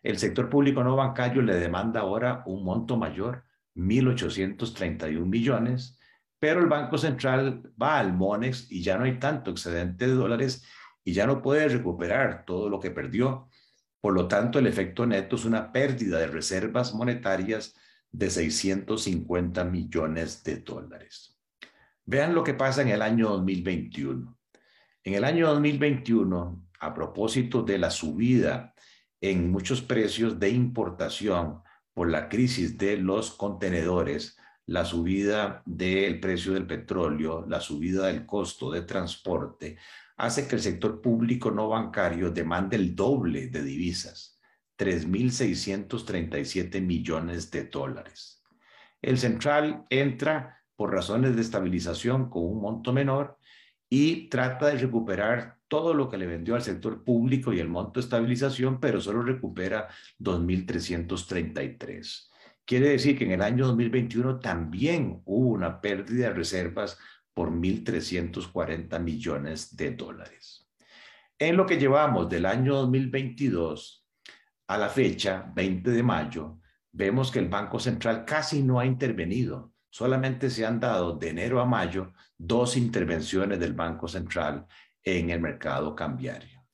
El 0.02 0.18
sector 0.18 0.50
público 0.50 0.84
no 0.84 0.96
bancario 0.96 1.40
le 1.40 1.54
demanda 1.54 2.00
ahora 2.00 2.42
un 2.44 2.62
monto 2.62 2.98
mayor, 2.98 3.44
1.831 3.74 5.24
millones, 5.24 5.98
pero 6.38 6.60
el 6.60 6.66
Banco 6.66 6.98
Central 6.98 7.72
va 7.80 7.98
al 7.98 8.12
MONEX 8.12 8.70
y 8.70 8.82
ya 8.82 8.98
no 8.98 9.04
hay 9.04 9.18
tanto 9.18 9.50
excedente 9.50 10.06
de 10.06 10.12
dólares 10.12 10.62
y 11.02 11.14
ya 11.14 11.26
no 11.26 11.40
puede 11.40 11.68
recuperar 11.68 12.44
todo 12.44 12.68
lo 12.68 12.78
que 12.78 12.90
perdió. 12.90 13.48
Por 14.04 14.12
lo 14.12 14.28
tanto, 14.28 14.58
el 14.58 14.66
efecto 14.66 15.06
neto 15.06 15.36
es 15.36 15.46
una 15.46 15.72
pérdida 15.72 16.18
de 16.18 16.26
reservas 16.26 16.92
monetarias 16.92 17.74
de 18.12 18.28
650 18.28 19.64
millones 19.64 20.44
de 20.44 20.56
dólares. 20.58 21.40
Vean 22.04 22.34
lo 22.34 22.44
que 22.44 22.52
pasa 22.52 22.82
en 22.82 22.88
el 22.88 23.00
año 23.00 23.30
2021. 23.30 24.38
En 25.04 25.14
el 25.14 25.24
año 25.24 25.48
2021, 25.48 26.66
a 26.80 26.92
propósito 26.92 27.62
de 27.62 27.78
la 27.78 27.90
subida 27.90 28.74
en 29.22 29.50
muchos 29.50 29.80
precios 29.80 30.38
de 30.38 30.50
importación, 30.50 31.62
por 31.94 32.10
la 32.10 32.28
crisis 32.28 32.76
de 32.76 32.98
los 32.98 33.30
contenedores, 33.30 34.36
la 34.66 34.84
subida 34.84 35.62
del 35.64 36.20
precio 36.20 36.52
del 36.52 36.66
petróleo, 36.66 37.46
la 37.48 37.60
subida 37.62 38.08
del 38.08 38.26
costo 38.26 38.70
de 38.70 38.82
transporte, 38.82 39.78
hace 40.16 40.46
que 40.46 40.56
el 40.56 40.62
sector 40.62 41.00
público 41.00 41.50
no 41.50 41.68
bancario 41.68 42.30
demande 42.30 42.76
el 42.76 42.94
doble 42.94 43.48
de 43.48 43.62
divisas, 43.62 44.40
3.637 44.78 46.80
millones 46.80 47.50
de 47.50 47.64
dólares. 47.64 48.42
El 49.02 49.18
central 49.18 49.84
entra 49.90 50.62
por 50.76 50.92
razones 50.92 51.36
de 51.36 51.42
estabilización 51.42 52.30
con 52.30 52.44
un 52.44 52.60
monto 52.60 52.92
menor 52.92 53.38
y 53.88 54.28
trata 54.28 54.66
de 54.66 54.78
recuperar 54.78 55.58
todo 55.68 55.94
lo 55.94 56.08
que 56.08 56.18
le 56.18 56.26
vendió 56.26 56.54
al 56.54 56.62
sector 56.62 57.04
público 57.04 57.52
y 57.52 57.60
el 57.60 57.68
monto 57.68 58.00
de 58.00 58.04
estabilización, 58.04 58.80
pero 58.80 59.00
solo 59.00 59.22
recupera 59.22 59.88
2.333. 60.20 62.30
Quiere 62.64 62.90
decir 62.90 63.18
que 63.18 63.24
en 63.24 63.32
el 63.32 63.42
año 63.42 63.66
2021 63.66 64.40
también 64.40 65.20
hubo 65.24 65.50
una 65.50 65.80
pérdida 65.80 66.28
de 66.28 66.34
reservas 66.34 66.98
por 67.34 67.50
1.340 67.50 68.98
millones 69.00 69.76
de 69.76 69.90
dólares. 69.90 70.66
En 71.38 71.56
lo 71.56 71.66
que 71.66 71.76
llevamos 71.76 72.30
del 72.30 72.46
año 72.46 72.76
2022 72.76 74.06
a 74.68 74.78
la 74.78 74.88
fecha, 74.88 75.52
20 75.54 75.90
de 75.90 76.02
mayo, 76.02 76.60
vemos 76.92 77.30
que 77.30 77.40
el 77.40 77.48
Banco 77.48 77.78
Central 77.78 78.24
casi 78.24 78.62
no 78.62 78.78
ha 78.78 78.86
intervenido 78.86 79.74
solamente 79.94 80.50
se 80.50 80.66
han 80.66 80.80
dado 80.80 81.16
de 81.16 81.28
enero 81.28 81.60
a 81.60 81.64
mayo 81.64 82.12
dos 82.36 82.76
intervenciones 82.76 83.60
del 83.60 83.74
Banco 83.74 84.08
Central 84.08 84.66
en 85.04 85.30
el 85.30 85.40
mercado 85.40 85.94
cambiario. 85.94 86.64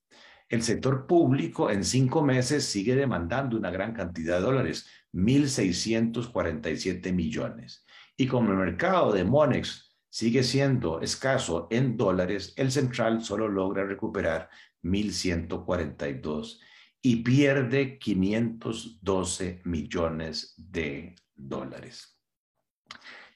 El 0.49 0.63
sector 0.63 1.07
público 1.07 1.71
en 1.71 1.85
cinco 1.85 2.23
meses 2.23 2.65
sigue 2.65 2.97
demandando 2.97 3.59
una 3.59 3.71
gran 3.71 3.93
cantidad 3.93 4.37
de 4.37 4.43
dólares, 4.43 4.89
1.647 5.13 7.13
millones. 7.13 7.85
Y 8.17 8.27
como 8.27 8.53
el 8.53 8.57
mercado 8.57 9.13
de 9.13 9.25
Monex 9.25 9.90
sigue 10.11 10.43
siendo 10.43 11.01
escaso 11.01 11.69
en 11.71 11.97
dólares, 11.97 12.53
el 12.57 12.71
central 12.71 13.25
solo 13.25 13.49
logra 13.49 13.85
recuperar 13.85 14.51
1.142 14.83 16.61
y 17.01 17.17
pierde 17.23 17.99
512 17.99 19.63
millones 19.65 20.55
de 20.57 21.15
dólares. 21.35 22.19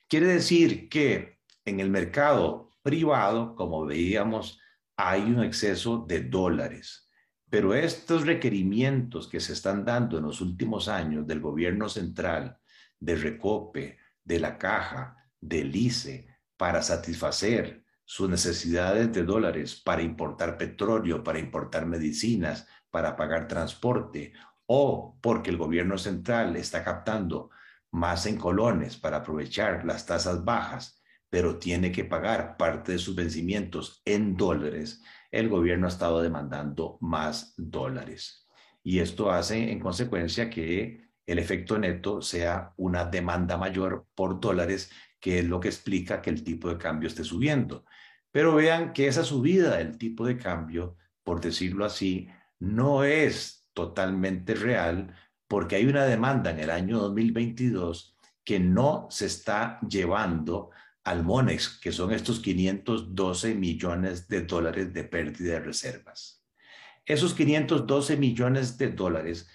Quiere 0.09 0.27
decir 0.27 0.89
que 0.89 1.39
en 1.65 1.81
el 1.81 1.91
mercado 1.91 2.71
privado, 2.83 3.55
como 3.55 3.87
veíamos, 3.87 4.61
hay 4.97 5.23
un 5.23 5.43
exceso 5.43 6.05
de 6.07 6.25
dólares. 6.25 7.09
Pero 7.49 7.73
estos 7.73 8.27
requerimientos 8.27 9.29
que 9.29 9.41
se 9.41 9.53
están 9.53 9.85
dando 9.85 10.19
en 10.19 10.25
los 10.25 10.41
últimos 10.41 10.89
años 10.89 11.27
del 11.27 11.41
gobierno 11.41 11.89
central, 11.89 12.59
de 12.99 13.15
Recope, 13.17 13.99
de 14.25 14.41
la 14.41 14.59
Caja, 14.59 15.17
del 15.41 15.75
ICE, 15.75 16.34
para 16.65 16.81
satisfacer 16.81 17.85
sus 18.07 18.27
necesidades 18.31 19.13
de 19.13 19.23
dólares 19.23 19.75
para 19.75 20.01
importar 20.01 20.57
petróleo, 20.57 21.23
para 21.23 21.39
importar 21.39 21.85
medicinas, 21.85 22.67
para 22.91 23.17
pagar 23.17 23.47
transporte, 23.47 24.33
o 24.65 25.19
porque 25.21 25.51
el 25.51 25.59
gobierno 25.59 25.99
central 25.99 26.57
está 26.57 26.83
captando 26.83 27.51
más 27.91 28.25
en 28.25 28.39
colones 28.39 28.97
para 28.97 29.19
aprovechar 29.19 29.85
las 29.85 30.07
tasas 30.07 30.43
bajas, 30.43 31.03
pero 31.29 31.59
tiene 31.59 31.93
que 31.93 32.07
pagar 32.07 32.57
parte 32.57 32.93
de 32.93 32.99
sus 32.99 33.15
vencimientos 33.15 34.01
en 34.07 34.35
dólares, 34.35 35.03
el 35.31 35.51
gobierno 35.51 35.85
ha 35.85 35.91
estado 35.91 36.23
demandando 36.23 36.97
más 37.03 37.53
dólares. 37.59 38.49
Y 38.83 39.01
esto 39.01 39.31
hace 39.31 39.71
en 39.71 39.81
consecuencia 39.81 40.49
que 40.49 41.11
el 41.27 41.39
efecto 41.39 41.79
neto 41.79 42.23
sea 42.23 42.73
una 42.79 43.05
demanda 43.05 43.59
mayor 43.59 44.07
por 44.15 44.41
dólares, 44.41 44.91
que 45.25 45.39
es 45.39 45.47
lo 45.47 45.59
que 45.59 45.69
explica 45.69 46.21
que 46.21 46.29
el 46.29 46.45
tipo 46.45 46.69
de 46.69 46.77
cambio 46.77 47.09
esté 47.09 47.25
subiendo. 47.25 47.87
Pero 48.31 48.55
vean 48.55 48.93
que 48.93 49.07
esa 49.07 49.25
subida 49.25 49.79
del 49.79 49.97
tipo 49.97 50.27
de 50.27 50.37
cambio, 50.37 50.99
por 51.23 51.41
decirlo 51.41 51.87
así, 51.87 52.29
no 52.59 53.05
es 53.05 53.67
totalmente 53.73 54.55
real 54.55 55.17
porque 55.49 55.77
hay 55.77 55.87
una 55.87 56.05
demanda 56.05 56.51
en 56.51 56.61
el 56.61 56.69
año 56.69 56.99
2022 56.99 58.19
que 58.45 58.61
no 58.61 59.07
se 59.09 59.25
está 59.25 59.81
llevando 59.89 60.73
al 61.05 61.25
MONEX, 61.25 61.81
que 61.81 61.91
son 61.91 62.13
estos 62.13 62.41
512 62.41 63.55
millones 63.55 64.29
de 64.29 64.43
dólares 64.43 64.93
de 64.93 65.05
pérdida 65.05 65.55
de 65.55 65.61
reservas. 65.61 66.45
Esos 67.07 67.33
512 67.33 68.19
millones 68.19 68.77
de 68.77 68.89
dólares, 68.91 69.49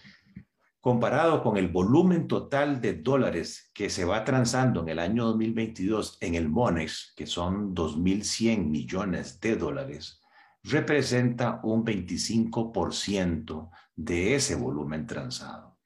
comparado 0.81 1.43
con 1.43 1.57
el 1.57 1.67
volumen 1.67 2.27
total 2.27 2.79
de 2.79 2.93
dólares 2.93 3.69
que 3.74 3.89
se 3.89 4.05
va 4.05 4.24
transando 4.24 4.81
en 4.81 4.89
el 4.89 5.00
año 5.00 5.25
2022 5.25 6.17
en 6.21 6.36
el 6.36 6.48
MONEX, 6.50 7.13
que 7.15 7.27
son 7.27 7.75
2.100 7.75 8.65
millones 8.65 9.39
de 9.41 9.55
dólares, 9.57 10.21
representa 10.63 11.59
un 11.63 11.86
25% 11.86 13.69
de 13.95 14.36
ese 14.36 14.55
volumen 14.55 15.05
transado. 15.05 15.77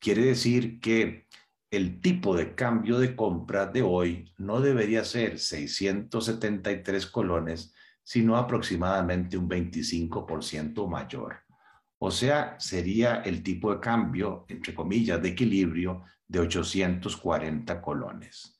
Quiere 0.00 0.24
decir 0.24 0.80
que 0.80 1.28
el 1.70 2.00
tipo 2.00 2.36
de 2.36 2.54
cambio 2.54 2.98
de 2.98 3.14
compra 3.14 3.66
de 3.66 3.82
hoy 3.82 4.32
no 4.36 4.60
debería 4.60 5.04
ser 5.04 5.38
673 5.38 7.06
colones, 7.06 7.72
sino 8.02 8.36
aproximadamente 8.36 9.38
un 9.38 9.48
25% 9.48 10.88
mayor. 10.88 11.36
O 12.04 12.10
sea, 12.10 12.56
sería 12.58 13.22
el 13.24 13.44
tipo 13.44 13.72
de 13.72 13.78
cambio, 13.78 14.44
entre 14.48 14.74
comillas, 14.74 15.22
de 15.22 15.28
equilibrio 15.28 16.02
de 16.26 16.40
840 16.40 17.80
colones. 17.80 18.58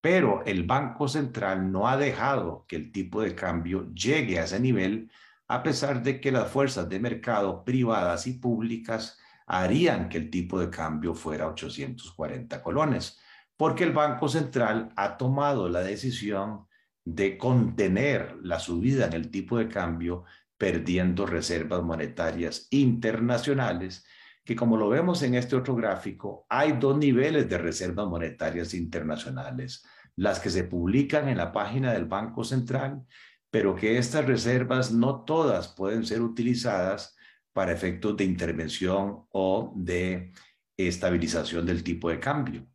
Pero 0.00 0.44
el 0.46 0.62
Banco 0.62 1.08
Central 1.08 1.72
no 1.72 1.88
ha 1.88 1.96
dejado 1.96 2.64
que 2.68 2.76
el 2.76 2.92
tipo 2.92 3.20
de 3.20 3.34
cambio 3.34 3.92
llegue 3.92 4.38
a 4.38 4.44
ese 4.44 4.60
nivel, 4.60 5.10
a 5.48 5.64
pesar 5.64 6.04
de 6.04 6.20
que 6.20 6.30
las 6.30 6.48
fuerzas 6.48 6.88
de 6.88 7.00
mercado 7.00 7.64
privadas 7.64 8.28
y 8.28 8.34
públicas 8.34 9.18
harían 9.44 10.08
que 10.08 10.18
el 10.18 10.30
tipo 10.30 10.60
de 10.60 10.70
cambio 10.70 11.16
fuera 11.16 11.48
840 11.48 12.62
colones, 12.62 13.18
porque 13.56 13.82
el 13.82 13.92
Banco 13.92 14.28
Central 14.28 14.92
ha 14.94 15.16
tomado 15.16 15.68
la 15.68 15.80
decisión 15.80 16.68
de 17.04 17.36
contener 17.38 18.36
la 18.40 18.60
subida 18.60 19.06
en 19.06 19.14
el 19.14 19.32
tipo 19.32 19.58
de 19.58 19.68
cambio 19.68 20.24
perdiendo 20.56 21.26
reservas 21.26 21.82
monetarias 21.82 22.68
internacionales 22.70 24.04
que 24.44 24.54
como 24.54 24.76
lo 24.76 24.88
vemos 24.88 25.22
en 25.22 25.34
este 25.34 25.56
otro 25.56 25.74
gráfico, 25.74 26.46
hay 26.48 26.72
dos 26.72 26.98
niveles 26.98 27.48
de 27.48 27.56
reservas 27.56 28.06
monetarias 28.06 28.74
internacionales, 28.74 29.84
las 30.16 30.38
que 30.38 30.50
se 30.50 30.64
publican 30.64 31.28
en 31.28 31.38
la 31.38 31.50
página 31.50 31.92
del 31.92 32.04
Banco 32.04 32.44
Central, 32.44 33.02
pero 33.50 33.74
que 33.74 33.96
estas 33.96 34.26
reservas 34.26 34.92
no 34.92 35.24
todas 35.24 35.68
pueden 35.68 36.04
ser 36.04 36.20
utilizadas 36.20 37.16
para 37.52 37.72
efectos 37.72 38.16
de 38.16 38.24
intervención 38.24 39.26
o 39.30 39.72
de 39.76 40.32
estabilización 40.76 41.64
del 41.64 41.82
tipo 41.82 42.10
de 42.10 42.20
cambio, 42.20 42.66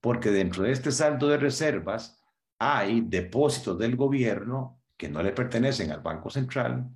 porque 0.00 0.30
dentro 0.30 0.62
de 0.62 0.72
este 0.72 0.92
saldo 0.92 1.28
de 1.28 1.36
reservas 1.36 2.22
hay 2.58 3.02
depósitos 3.02 3.78
del 3.78 3.96
gobierno 3.96 4.80
que 4.96 5.08
no 5.08 5.22
le 5.22 5.32
pertenecen 5.32 5.92
al 5.92 6.00
Banco 6.00 6.30
Central 6.30 6.88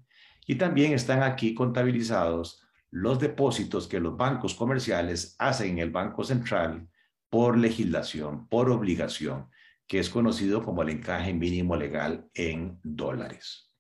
y 0.46 0.56
también 0.56 0.92
están 0.92 1.22
aquí 1.22 1.54
contabilizados 1.54 2.62
los 2.90 3.18
depósitos 3.18 3.88
que 3.88 4.00
los 4.00 4.16
bancos 4.16 4.54
comerciales 4.54 5.34
hacen 5.38 5.70
en 5.72 5.78
el 5.78 5.90
Banco 5.90 6.24
Central 6.24 6.88
por 7.30 7.56
legislación, 7.56 8.46
por 8.48 8.70
obligación, 8.70 9.48
que 9.86 9.98
es 9.98 10.10
conocido 10.10 10.62
como 10.62 10.82
el 10.82 10.90
encaje 10.90 11.32
mínimo 11.32 11.76
legal 11.76 12.28
en 12.34 12.78
dólares. 12.82 13.72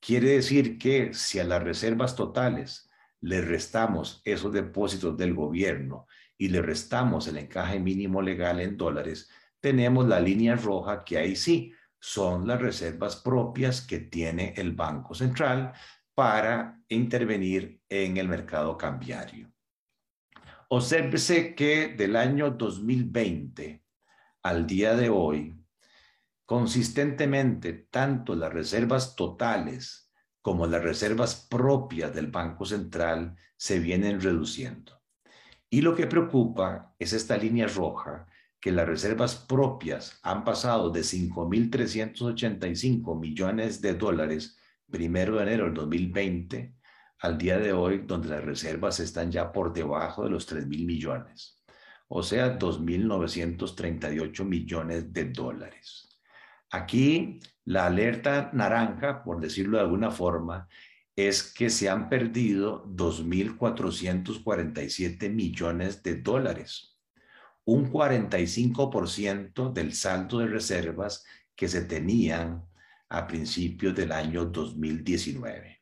Quiere 0.00 0.30
decir 0.30 0.78
que 0.78 1.14
si 1.14 1.38
a 1.38 1.44
las 1.44 1.62
reservas 1.62 2.16
totales 2.16 2.90
le 3.20 3.40
restamos 3.40 4.22
esos 4.24 4.52
depósitos 4.52 5.16
del 5.16 5.34
gobierno 5.34 6.06
y 6.36 6.48
le 6.48 6.62
restamos 6.62 7.26
el 7.26 7.36
encaje 7.36 7.78
mínimo 7.80 8.22
legal 8.22 8.60
en 8.60 8.76
dólares, 8.76 9.28
tenemos 9.60 10.06
la 10.06 10.20
línea 10.20 10.54
roja 10.56 11.04
que 11.04 11.18
ahí 11.18 11.34
sí 11.34 11.72
son 12.00 12.46
las 12.46 12.60
reservas 12.60 13.16
propias 13.16 13.80
que 13.80 13.98
tiene 13.98 14.54
el 14.56 14.72
Banco 14.72 15.14
Central 15.14 15.72
para 16.18 16.82
intervenir 16.88 17.80
en 17.88 18.16
el 18.16 18.26
mercado 18.26 18.76
cambiario. 18.76 19.52
Obsérvese 20.68 21.54
que 21.54 21.94
del 21.96 22.16
año 22.16 22.50
2020 22.50 23.84
al 24.42 24.66
día 24.66 24.96
de 24.96 25.10
hoy, 25.10 25.54
consistentemente, 26.44 27.86
tanto 27.88 28.34
las 28.34 28.52
reservas 28.52 29.14
totales 29.14 30.10
como 30.42 30.66
las 30.66 30.82
reservas 30.82 31.46
propias 31.48 32.12
del 32.12 32.32
Banco 32.32 32.64
Central 32.64 33.36
se 33.56 33.78
vienen 33.78 34.20
reduciendo. 34.20 35.00
Y 35.70 35.82
lo 35.82 35.94
que 35.94 36.08
preocupa 36.08 36.96
es 36.98 37.12
esta 37.12 37.36
línea 37.36 37.68
roja, 37.68 38.26
que 38.58 38.72
las 38.72 38.88
reservas 38.88 39.36
propias 39.36 40.18
han 40.24 40.42
pasado 40.42 40.90
de 40.90 41.02
5.385 41.02 43.20
millones 43.20 43.80
de 43.80 43.94
dólares 43.94 44.58
primero 44.90 45.36
de 45.36 45.42
enero 45.42 45.64
del 45.64 45.74
2020 45.74 46.74
al 47.20 47.36
día 47.36 47.58
de 47.58 47.72
hoy, 47.72 48.04
donde 48.06 48.28
las 48.28 48.44
reservas 48.44 49.00
están 49.00 49.30
ya 49.30 49.52
por 49.52 49.72
debajo 49.72 50.24
de 50.24 50.30
los 50.30 50.46
3 50.46 50.66
mil 50.66 50.86
millones, 50.86 51.62
o 52.08 52.22
sea, 52.22 52.58
2.938 52.58 54.44
millones 54.44 55.12
de 55.12 55.26
dólares. 55.26 56.18
Aquí 56.70 57.40
la 57.64 57.86
alerta 57.86 58.50
naranja, 58.52 59.24
por 59.24 59.40
decirlo 59.40 59.78
de 59.78 59.84
alguna 59.84 60.10
forma, 60.10 60.68
es 61.16 61.42
que 61.42 61.70
se 61.70 61.88
han 61.88 62.08
perdido 62.08 62.84
2.447 62.86 65.30
millones 65.30 66.02
de 66.02 66.16
dólares, 66.16 66.98
un 67.64 67.90
45% 67.90 69.72
del 69.72 69.94
saldo 69.94 70.38
de 70.38 70.46
reservas 70.46 71.24
que 71.56 71.68
se 71.68 71.82
tenían 71.82 72.64
a 73.10 73.26
principios 73.26 73.94
del 73.94 74.12
año 74.12 74.44
2019. 74.44 75.80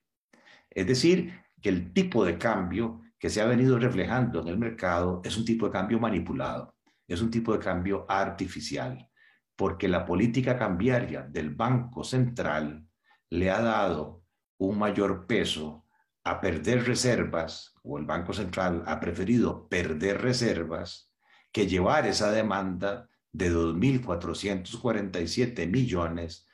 Es 0.71 0.87
decir, 0.87 1.33
que 1.61 1.69
el 1.69 1.93
tipo 1.93 2.25
de 2.25 2.39
cambio 2.39 3.03
que 3.19 3.31
se 3.31 3.41
ha 3.41 3.47
venido 3.47 3.79
reflejando 3.79 4.41
en 4.41 4.49
el 4.49 4.59
mercado 4.59 5.23
es 5.25 5.37
un 5.37 5.45
tipo 5.45 5.67
de 5.67 5.73
cambio 5.73 5.99
manipulado, 5.99 6.77
es 7.09 7.21
un 7.23 7.31
tipo 7.31 7.53
de 7.53 7.59
cambio 7.59 8.05
artificial, 8.09 9.09
porque 9.57 9.89
la 9.89 10.05
política 10.05 10.59
cambiaria 10.59 11.23
del 11.23 11.55
Banco 11.55 12.05
Central 12.05 12.87
le 13.31 13.51
ha 13.51 13.63
dado 13.63 14.23
un 14.59 14.79
mayor 14.79 15.27
peso 15.27 15.87
a 16.25 16.41
perder 16.41 16.85
reservas, 16.85 17.75
o 17.83 17.99
el 17.99 18.05
Banco 18.05 18.33
Central 18.33 18.83
ha 18.87 19.01
preferido 19.01 19.69
perder 19.69 20.21
reservas, 20.21 21.13
que 21.53 21.67
llevar 21.67 22.07
esa 22.07 22.31
demanda 22.33 23.09
de 23.33 23.53
2.447 23.53 25.71
millones 25.71 26.46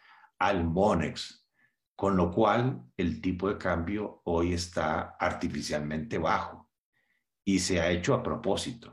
al 0.42 0.64
Monex, 0.64 1.46
con 1.94 2.16
lo 2.16 2.33
cual 2.33 2.83
el 2.96 3.20
tipo 3.20 3.48
de 3.48 3.59
cambio 3.59 4.22
hoy 4.24 4.55
está 4.55 5.14
artificialmente 5.20 6.18
bajo 6.18 6.68
y 7.44 7.61
se 7.61 7.81
ha 7.81 7.92
hecho 7.92 8.12
a 8.12 8.24
propósito. 8.24 8.92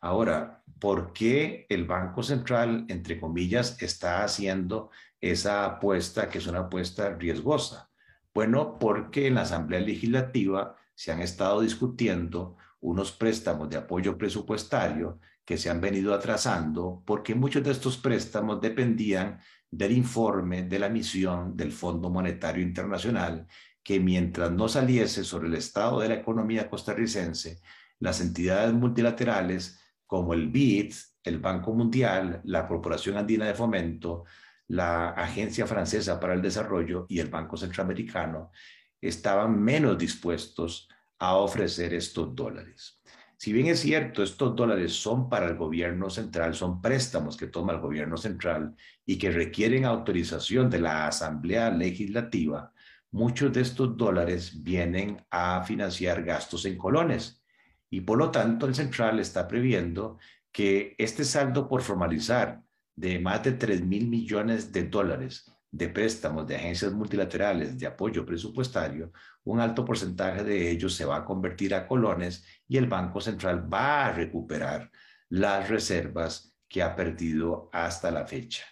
Ahora, 0.00 0.64
¿por 0.80 1.12
qué 1.12 1.66
el 1.68 1.84
Banco 1.84 2.24
Central, 2.24 2.84
entre 2.88 3.20
comillas, 3.20 3.80
está 3.80 4.24
haciendo 4.24 4.90
esa 5.20 5.64
apuesta 5.64 6.28
que 6.28 6.38
es 6.38 6.48
una 6.48 6.60
apuesta 6.60 7.10
riesgosa? 7.10 7.88
Bueno, 8.34 8.76
porque 8.80 9.28
en 9.28 9.36
la 9.36 9.42
Asamblea 9.42 9.80
Legislativa 9.80 10.74
se 10.96 11.12
han 11.12 11.20
estado 11.20 11.60
discutiendo 11.60 12.56
unos 12.80 13.12
préstamos 13.12 13.70
de 13.70 13.76
apoyo 13.76 14.18
presupuestario 14.18 15.20
que 15.44 15.58
se 15.58 15.70
han 15.70 15.80
venido 15.80 16.12
atrasando 16.12 17.04
porque 17.06 17.36
muchos 17.36 17.62
de 17.62 17.70
estos 17.70 17.96
préstamos 17.98 18.60
dependían 18.60 19.38
del 19.76 19.92
informe 19.92 20.62
de 20.62 20.78
la 20.78 20.88
misión 20.88 21.56
del 21.56 21.72
Fondo 21.72 22.08
Monetario 22.10 22.62
Internacional 22.62 23.46
que 23.82 24.00
mientras 24.00 24.50
no 24.50 24.68
saliese 24.68 25.22
sobre 25.22 25.48
el 25.48 25.54
estado 25.54 26.00
de 26.00 26.08
la 26.08 26.14
economía 26.14 26.68
costarricense, 26.68 27.60
las 28.00 28.20
entidades 28.20 28.72
multilaterales 28.72 29.80
como 30.06 30.34
el 30.34 30.48
BID, 30.48 30.92
el 31.22 31.38
Banco 31.38 31.72
Mundial, 31.72 32.40
la 32.44 32.66
Corporación 32.66 33.16
Andina 33.16 33.46
de 33.46 33.54
Fomento, 33.54 34.24
la 34.68 35.10
Agencia 35.10 35.66
Francesa 35.66 36.18
para 36.18 36.34
el 36.34 36.42
Desarrollo 36.42 37.06
y 37.08 37.20
el 37.20 37.28
Banco 37.28 37.56
Centroamericano 37.56 38.50
estaban 39.00 39.62
menos 39.62 39.96
dispuestos 39.96 40.88
a 41.18 41.36
ofrecer 41.36 41.94
estos 41.94 42.34
dólares. 42.34 43.00
Si 43.38 43.52
bien 43.52 43.66
es 43.66 43.80
cierto, 43.80 44.22
estos 44.22 44.56
dólares 44.56 44.94
son 44.94 45.28
para 45.28 45.46
el 45.46 45.56
gobierno 45.56 46.08
central, 46.08 46.54
son 46.54 46.80
préstamos 46.80 47.36
que 47.36 47.48
toma 47.48 47.74
el 47.74 47.80
gobierno 47.80 48.16
central 48.16 48.74
y 49.04 49.18
que 49.18 49.30
requieren 49.30 49.84
autorización 49.84 50.70
de 50.70 50.80
la 50.80 51.06
Asamblea 51.06 51.70
Legislativa, 51.70 52.72
muchos 53.10 53.52
de 53.52 53.60
estos 53.60 53.96
dólares 53.96 54.62
vienen 54.62 55.22
a 55.30 55.62
financiar 55.64 56.22
gastos 56.22 56.64
en 56.64 56.78
colones. 56.78 57.42
Y 57.90 58.00
por 58.00 58.18
lo 58.18 58.30
tanto 58.30 58.66
el 58.66 58.74
central 58.74 59.20
está 59.20 59.46
previendo 59.46 60.18
que 60.50 60.94
este 60.96 61.24
saldo 61.24 61.68
por 61.68 61.82
formalizar 61.82 62.62
de 62.94 63.18
más 63.18 63.42
de 63.44 63.52
3 63.52 63.84
mil 63.84 64.08
millones 64.08 64.72
de 64.72 64.84
dólares 64.84 65.52
de 65.70 65.88
préstamos 65.90 66.46
de 66.46 66.56
agencias 66.56 66.92
multilaterales 66.92 67.78
de 67.78 67.86
apoyo 67.86 68.24
presupuestario, 68.24 69.12
un 69.46 69.60
alto 69.60 69.84
porcentaje 69.84 70.42
de 70.42 70.70
ellos 70.70 70.94
se 70.94 71.04
va 71.04 71.18
a 71.18 71.24
convertir 71.24 71.74
a 71.74 71.86
colones 71.86 72.44
y 72.66 72.76
el 72.76 72.86
Banco 72.86 73.20
Central 73.20 73.72
va 73.72 74.06
a 74.06 74.12
recuperar 74.12 74.90
las 75.28 75.68
reservas 75.68 76.52
que 76.68 76.82
ha 76.82 76.96
perdido 76.96 77.70
hasta 77.72 78.10
la 78.10 78.26
fecha. 78.26 78.64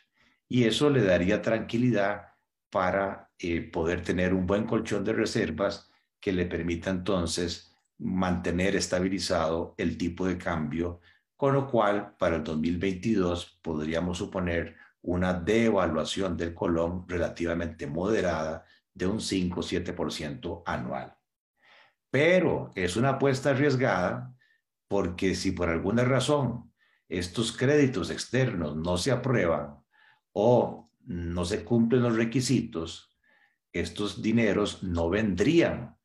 Y 0.49 0.65
eso 0.65 0.91
le 0.91 1.05
daría 1.05 1.41
tranquilidad 1.41 2.23
para 2.71 3.31
eh, 3.39 3.61
poder 3.61 4.03
tener 4.03 4.35
un 4.35 4.47
buen 4.47 4.67
colchón 4.67 5.05
de 5.05 5.13
reservas 5.13 5.89
que 6.21 6.33
le 6.33 6.47
permita 6.47 6.91
entonces 6.91 7.73
mantener 7.99 8.75
estabilizado 8.75 9.75
el 9.79 9.97
tipo 9.97 10.27
de 10.27 10.39
cambio, 10.39 11.01
con 11.37 11.55
lo 11.55 11.71
cual 11.71 12.17
para 12.19 12.37
el 12.37 12.43
2022 12.43 13.61
podríamos 13.63 14.19
suponer 14.19 14.75
una 15.03 15.35
devaluación 15.35 16.37
del 16.37 16.53
colón 16.53 17.05
relativamente 17.07 17.87
moderada 17.87 18.65
de 18.95 19.07
un 19.07 19.19
5-7% 19.19 20.63
anual. 20.65 21.17
Pero 22.11 22.71
es 22.75 22.97
una 22.97 23.11
apuesta 23.11 23.51
arriesgada 23.51 24.35
porque 24.89 25.35
si 25.35 25.51
por 25.51 25.69
alguna 25.69 26.05
razón 26.05 26.73
estos 27.09 27.53
créditos 27.53 28.11
externos 28.11 28.77
no 28.77 28.97
se 28.97 29.11
aprueban 29.11 29.77
o 30.33 30.91
no 31.01 31.45
se 31.45 31.65
cumplen 31.65 32.03
los 32.03 32.17
requisitos, 32.17 33.17
estos 33.73 34.23
dineros 34.23 34.83
no 34.83 35.11
vendrían 35.11 35.97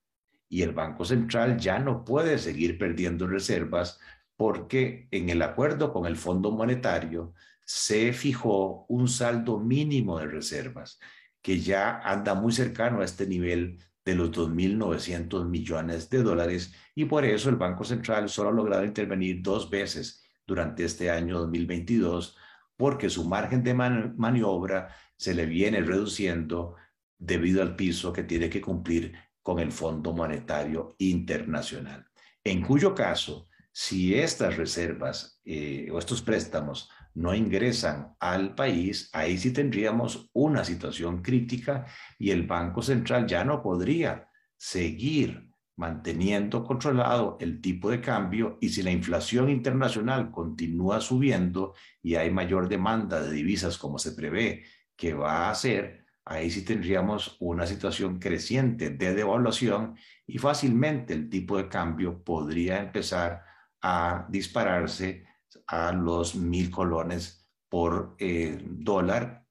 y 0.50 0.64
el 0.64 0.72
Banco 0.72 1.06
Central 1.06 1.58
ya 1.60 1.78
no 1.78 2.04
puede 2.04 2.40
seguir 2.40 2.80
perdiendo 2.80 3.28
reservas 3.28 4.00
porque 4.36 5.08
en 5.12 5.30
el 5.30 5.42
acuerdo 5.44 5.94
con 5.94 6.08
el 6.08 6.16
Fondo 6.16 6.52
Monetario 6.52 7.34
se 7.64 8.14
fijó 8.14 8.86
un 8.88 9.08
saldo 9.08 9.60
mínimo 9.60 10.18
de 10.18 10.26
reservas 10.26 11.00
que 11.42 11.60
ya 11.60 12.00
anda 12.00 12.34
muy 12.34 12.52
cercano 12.52 13.02
a 13.02 13.06
este 13.06 13.26
nivel 13.28 13.80
de 14.06 14.16
los 14.16 14.32
2.900 14.32 15.48
millones 15.48 16.10
de 16.10 16.24
dólares 16.24 16.74
y 16.96 17.06
por 17.06 17.26
eso 17.26 17.50
el 17.50 17.56
Banco 17.56 17.84
Central 17.84 18.30
solo 18.30 18.50
ha 18.50 18.54
logrado 18.54 18.84
intervenir 18.84 19.42
dos 19.42 19.70
veces 19.70 20.24
durante 20.46 20.84
este 20.84 21.12
año 21.12 21.40
2022 21.40 22.36
porque 22.76 23.10
su 23.10 23.26
margen 23.26 23.64
de 23.64 23.74
maniobra 23.74 24.96
se 25.16 25.34
le 25.34 25.46
viene 25.46 25.82
reduciendo 25.82 26.76
debido 27.18 27.62
al 27.62 27.76
piso 27.76 28.14
que 28.14 28.24
tiene 28.24 28.50
que 28.50 28.62
cumplir 28.62 29.14
con 29.42 29.60
el 29.60 29.72
Fondo 29.72 30.14
Monetario 30.14 30.96
Internacional. 31.00 32.06
en 32.44 32.62
cuyo 32.62 32.96
caso, 32.96 33.50
si 33.72 34.16
estas 34.16 34.58
reservas 34.58 35.42
eh, 35.46 35.90
o 35.92 36.00
estos 36.00 36.22
préstamos 36.22 36.90
no 37.16 37.34
ingresan 37.34 38.16
al 38.20 38.56
país, 38.56 39.10
ahí 39.14 39.38
sí 39.38 39.52
tendríamos 39.52 40.30
una 40.34 40.64
situación 40.64 41.22
crítica 41.22 41.86
y 42.18 42.32
el 42.32 42.44
Banco 42.44 42.82
Central 42.82 43.28
ya 43.28 43.44
no 43.44 43.62
podría 43.62 44.30
seguir 44.56 45.50
manteniendo 45.80 46.66
controlado 46.66 47.38
el 47.40 47.62
tipo 47.62 47.90
de 47.90 48.02
cambio 48.02 48.58
y 48.60 48.68
si 48.68 48.84
la 48.84 48.92
inflación 48.92 49.50
internacional 49.50 50.30
continúa 50.30 51.00
subiendo 51.00 51.74
y 52.02 52.16
hay 52.16 52.32
mayor 52.32 52.68
demanda 52.68 53.22
de 53.22 53.32
divisas 53.32 53.78
como 53.78 53.98
se 53.98 54.12
prevé 54.12 54.66
que 54.98 55.14
va 55.14 55.48
a 55.48 55.52
hacer, 55.52 56.06
ahí 56.26 56.52
sí 56.52 56.66
tendríamos 56.66 57.38
una 57.40 57.66
situación 57.66 58.20
creciente 58.20 58.90
de 58.90 59.16
devaluación 59.16 59.96
y 60.28 60.38
fácilmente 60.38 61.14
el 61.14 61.30
tipo 61.30 61.56
de 61.56 61.70
cambio 61.70 62.22
podría 62.24 62.82
empezar 62.82 63.42
a 63.82 64.28
dispararse 64.30 65.29
a 65.68 65.92
los 65.92 66.36
mil 66.36 66.70
colones 66.70 67.48
por 67.68 68.16
eh, 68.20 68.58
dólar, 68.64 69.46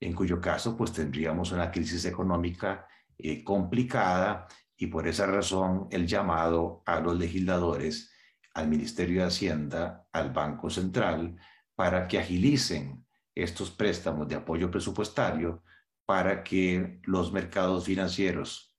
en 0.00 0.12
cuyo 0.14 0.40
caso 0.40 0.76
pues 0.76 0.92
tendríamos 0.92 1.52
una 1.52 1.70
crisis 1.70 2.04
económica 2.04 2.86
eh, 3.18 3.42
complicada 3.42 4.46
y 4.76 4.86
por 4.88 5.06
esa 5.06 5.26
razón 5.26 5.88
el 5.90 6.06
llamado 6.06 6.82
a 6.86 7.00
los 7.00 7.18
legisladores, 7.18 8.12
al 8.54 8.68
Ministerio 8.68 9.22
de 9.22 9.28
Hacienda, 9.28 10.06
al 10.12 10.30
Banco 10.32 10.70
Central, 10.70 11.36
para 11.74 12.06
que 12.06 12.18
agilicen 12.18 13.04
estos 13.34 13.70
préstamos 13.70 14.28
de 14.28 14.36
apoyo 14.36 14.70
presupuestario 14.70 15.62
para 16.06 16.44
que 16.44 17.00
los 17.04 17.32
mercados 17.32 17.86
financieros 17.86 18.76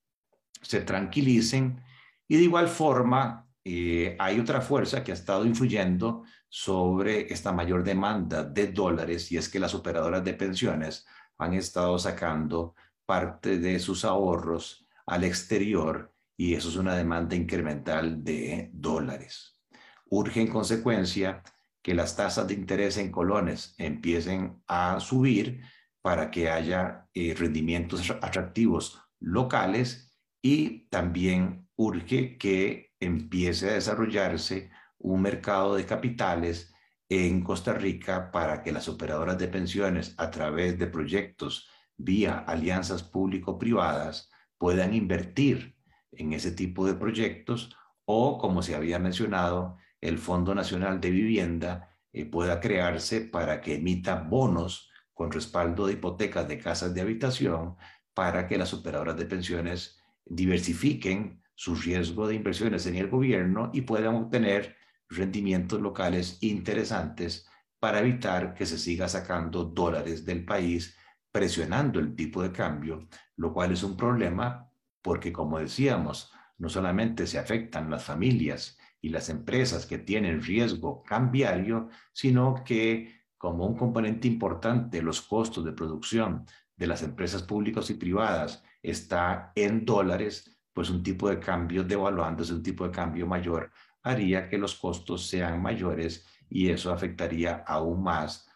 se 0.62 0.82
tranquilicen. 0.82 1.82
Y 2.28 2.38
de 2.38 2.44
igual 2.44 2.68
forma 2.68 3.50
eh, 3.64 4.16
hay 4.20 4.40
otra 4.40 4.62
fuerza 4.62 5.04
que 5.04 5.12
ha 5.12 5.16
estado 5.16 5.46
influyendo 5.46 6.24
sobre 6.58 7.34
esta 7.34 7.52
mayor 7.52 7.84
demanda 7.84 8.42
de 8.42 8.68
dólares 8.68 9.30
y 9.30 9.36
es 9.36 9.50
que 9.50 9.60
las 9.60 9.76
operadoras 9.76 10.24
de 10.24 10.36
pensiones 10.36 11.06
han 11.38 11.54
estado 11.54 12.00
sacando 12.00 12.76
parte 13.06 13.60
de 13.60 13.78
sus 13.78 14.06
ahorros 14.06 14.88
al 15.06 15.26
exterior 15.26 16.16
y 16.38 16.54
eso 16.54 16.70
es 16.70 16.78
una 16.78 16.96
demanda 16.96 17.36
incremental 17.36 18.24
de 18.24 18.70
dólares. 18.72 19.60
Urge 20.06 20.40
en 20.40 20.48
consecuencia 20.48 21.44
que 21.82 21.94
las 21.94 22.16
tasas 22.16 22.48
de 22.48 22.54
interés 22.54 22.96
en 22.96 23.12
colones 23.12 23.76
empiecen 23.78 24.64
a 24.66 25.02
subir 25.02 25.60
para 26.02 26.32
que 26.32 26.50
haya 26.50 27.10
eh, 27.14 27.36
rendimientos 27.38 28.10
atractivos 28.22 29.02
locales 29.20 30.18
y 30.42 30.88
también 30.88 31.68
urge 31.76 32.38
que 32.38 32.94
empiece 33.02 33.72
a 33.72 33.74
desarrollarse 33.74 34.72
un 35.06 35.22
mercado 35.22 35.76
de 35.76 35.86
capitales 35.86 36.74
en 37.10 37.44
Costa 37.44 37.74
Rica 37.74 38.32
para 38.32 38.64
que 38.64 38.72
las 38.72 38.90
operadoras 38.90 39.38
de 39.38 39.48
pensiones 39.48 40.16
a 40.18 40.32
través 40.32 40.80
de 40.80 40.88
proyectos 40.88 41.70
vía 41.96 42.40
alianzas 42.40 43.04
público-privadas 43.04 44.32
puedan 44.58 44.96
invertir 44.96 45.76
en 46.12 46.34
ese 46.34 46.52
tipo 46.52 46.88
de 46.88 46.96
proyectos 46.96 47.76
o, 48.06 48.40
como 48.40 48.64
se 48.64 48.76
había 48.76 48.98
mencionado, 48.98 49.78
el 50.02 50.18
Fondo 50.18 50.56
Nacional 50.56 51.00
de 51.00 51.12
Vivienda 51.12 51.96
eh, 52.12 52.26
pueda 52.26 52.60
crearse 52.60 53.22
para 53.22 53.62
que 53.62 53.76
emita 53.76 54.16
bonos 54.16 54.90
con 55.14 55.32
respaldo 55.32 55.86
de 55.86 55.94
hipotecas 55.94 56.48
de 56.48 56.58
casas 56.58 56.96
de 56.96 57.02
habitación 57.02 57.76
para 58.16 58.48
que 58.48 58.58
las 58.58 58.74
operadoras 58.74 59.18
de 59.18 59.26
pensiones 59.26 60.00
diversifiquen 60.26 61.44
su 61.54 61.76
riesgo 61.76 62.28
de 62.28 62.36
inversiones 62.36 62.88
en 62.88 62.96
el 62.96 63.08
gobierno 63.08 63.70
y 63.72 63.82
puedan 63.82 64.16
obtener 64.16 64.76
rendimientos 65.10 65.82
locales 65.82 66.38
interesantes 66.42 67.48
para 67.80 68.00
evitar 68.00 68.54
que 68.54 68.66
se 68.66 68.78
siga 68.78 69.08
sacando 69.08 69.66
dólares 69.66 70.26
del 70.26 70.46
país 70.46 70.98
presionando 71.32 72.00
el 72.00 72.16
tipo 72.16 72.42
de 72.42 72.52
cambio, 72.52 73.08
lo 73.36 73.54
cual 73.54 73.72
es 73.74 73.84
un 73.84 73.98
problema 73.98 74.72
porque, 75.02 75.34
como 75.34 75.60
decíamos, 75.60 76.32
no 76.58 76.70
solamente 76.70 77.28
se 77.28 77.38
afectan 77.38 77.90
las 77.90 78.04
familias 78.04 78.78
y 79.02 79.10
las 79.10 79.30
empresas 79.30 79.86
que 79.86 80.00
tienen 80.00 80.42
riesgo 80.42 81.04
cambiario, 81.04 81.90
sino 82.12 82.64
que 82.64 83.26
como 83.38 83.68
un 83.68 83.78
componente 83.78 84.28
importante 84.28 85.02
los 85.02 85.22
costos 85.22 85.64
de 85.64 85.74
producción 85.74 86.46
de 86.76 86.88
las 86.88 87.04
empresas 87.04 87.44
públicas 87.44 87.90
y 87.90 87.94
privadas 87.96 88.64
está 88.82 89.52
en 89.56 89.86
dólares, 89.86 90.58
pues 90.74 90.90
un 90.90 91.04
tipo 91.04 91.30
de 91.30 91.40
cambio 91.40 91.84
devaluándose, 91.84 92.54
un 92.54 92.64
tipo 92.64 92.86
de 92.86 92.92
cambio 92.92 93.28
mayor, 93.28 93.72
haría 94.06 94.48
que 94.48 94.58
los 94.58 94.76
costos 94.76 95.28
sean 95.28 95.62
mayores 95.62 96.26
y 96.50 96.70
eso 96.70 96.94
afectaría 96.94 97.64
aún 97.68 98.04
más 98.04 98.48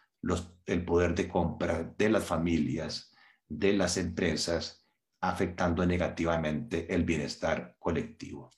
el 0.64 0.84
poder 0.84 1.14
de 1.14 1.28
compra 1.28 1.92
de 1.98 2.08
las 2.08 2.24
familias, 2.24 3.12
de 3.48 3.72
las 3.72 3.96
empresas, 3.96 4.86
afectando 5.20 5.84
negativamente 5.84 6.94
el 6.94 7.04
bienestar 7.04 7.76
colectivo. 7.78 8.50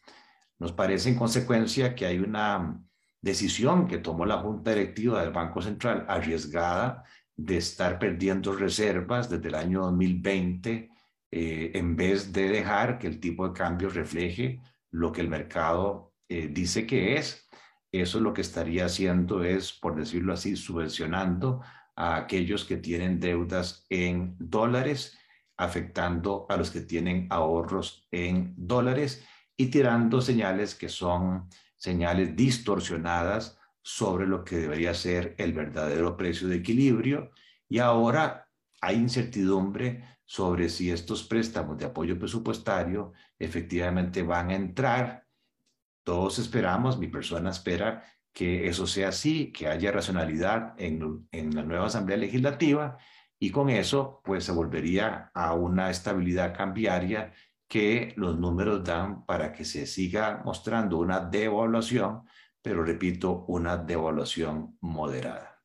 Nos 0.58 0.72
parece 0.72 1.08
en 1.08 1.16
consecuencia 1.16 1.94
que 1.94 2.06
hay 2.06 2.18
una 2.18 2.78
decisión 3.20 3.88
que 3.88 3.98
tomó 3.98 4.26
la 4.26 4.38
Junta 4.38 4.72
Directiva 4.72 5.22
del 5.22 5.32
Banco 5.32 5.62
Central 5.62 6.04
arriesgada 6.08 7.04
de 7.34 7.56
estar 7.56 7.98
perdiendo 7.98 8.52
reservas 8.52 9.30
desde 9.30 9.48
el 9.48 9.54
año 9.54 9.80
2020 9.82 10.90
eh, 11.30 11.70
en 11.74 11.96
vez 11.96 12.32
de 12.32 12.48
dejar 12.48 12.98
que 12.98 13.06
el 13.06 13.18
tipo 13.18 13.48
de 13.48 13.54
cambio 13.54 13.88
refleje 13.88 14.60
lo 14.90 15.10
que 15.10 15.22
el 15.22 15.28
mercado 15.28 16.11
eh, 16.32 16.48
dice 16.50 16.86
que 16.86 17.16
es 17.16 17.46
eso 17.92 18.20
lo 18.20 18.32
que 18.32 18.40
estaría 18.40 18.86
haciendo 18.86 19.44
es, 19.44 19.74
por 19.74 19.94
decirlo 19.96 20.32
así, 20.32 20.56
subvencionando 20.56 21.60
a 21.94 22.16
aquellos 22.16 22.64
que 22.64 22.78
tienen 22.78 23.20
deudas 23.20 23.84
en 23.90 24.34
dólares, 24.38 25.18
afectando 25.58 26.46
a 26.48 26.56
los 26.56 26.70
que 26.70 26.80
tienen 26.80 27.26
ahorros 27.28 28.08
en 28.10 28.54
dólares 28.56 29.22
y 29.58 29.66
tirando 29.66 30.22
señales 30.22 30.74
que 30.74 30.88
son 30.88 31.50
señales 31.76 32.34
distorsionadas 32.34 33.58
sobre 33.82 34.26
lo 34.26 34.42
que 34.42 34.56
debería 34.56 34.94
ser 34.94 35.34
el 35.36 35.52
verdadero 35.52 36.16
precio 36.16 36.48
de 36.48 36.56
equilibrio. 36.56 37.30
Y 37.68 37.78
ahora 37.78 38.48
hay 38.80 38.96
incertidumbre 38.96 40.02
sobre 40.24 40.70
si 40.70 40.90
estos 40.90 41.24
préstamos 41.24 41.76
de 41.76 41.84
apoyo 41.84 42.18
presupuestario 42.18 43.12
efectivamente 43.38 44.22
van 44.22 44.50
a 44.50 44.54
entrar 44.54 45.21
todos 46.04 46.38
esperamos, 46.38 46.98
mi 46.98 47.08
persona 47.08 47.50
espera 47.50 48.04
que 48.32 48.68
eso 48.68 48.86
sea 48.86 49.08
así, 49.08 49.52
que 49.52 49.68
haya 49.68 49.92
racionalidad 49.92 50.74
en, 50.78 51.28
en 51.32 51.54
la 51.54 51.62
nueva 51.62 51.86
Asamblea 51.86 52.16
Legislativa 52.16 52.96
y 53.38 53.50
con 53.50 53.68
eso 53.68 54.20
pues 54.24 54.44
se 54.44 54.52
volvería 54.52 55.30
a 55.34 55.54
una 55.54 55.90
estabilidad 55.90 56.56
cambiaria 56.56 57.32
que 57.68 58.12
los 58.16 58.38
números 58.38 58.84
dan 58.84 59.24
para 59.24 59.52
que 59.52 59.64
se 59.64 59.86
siga 59.86 60.42
mostrando 60.44 60.98
una 60.98 61.20
devaluación, 61.20 62.22
pero 62.60 62.84
repito, 62.84 63.44
una 63.48 63.76
devaluación 63.76 64.76
moderada. 64.80 65.62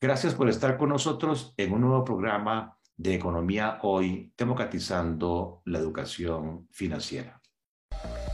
Gracias 0.00 0.34
por 0.34 0.48
estar 0.48 0.78
con 0.78 0.88
nosotros 0.88 1.52
en 1.58 1.74
un 1.74 1.82
nuevo 1.82 2.04
programa 2.04 2.78
de 2.96 3.14
Economía 3.14 3.78
Hoy, 3.82 4.32
democratizando 4.36 5.60
la 5.66 5.78
educación 5.78 6.68
financiera. 6.70 7.40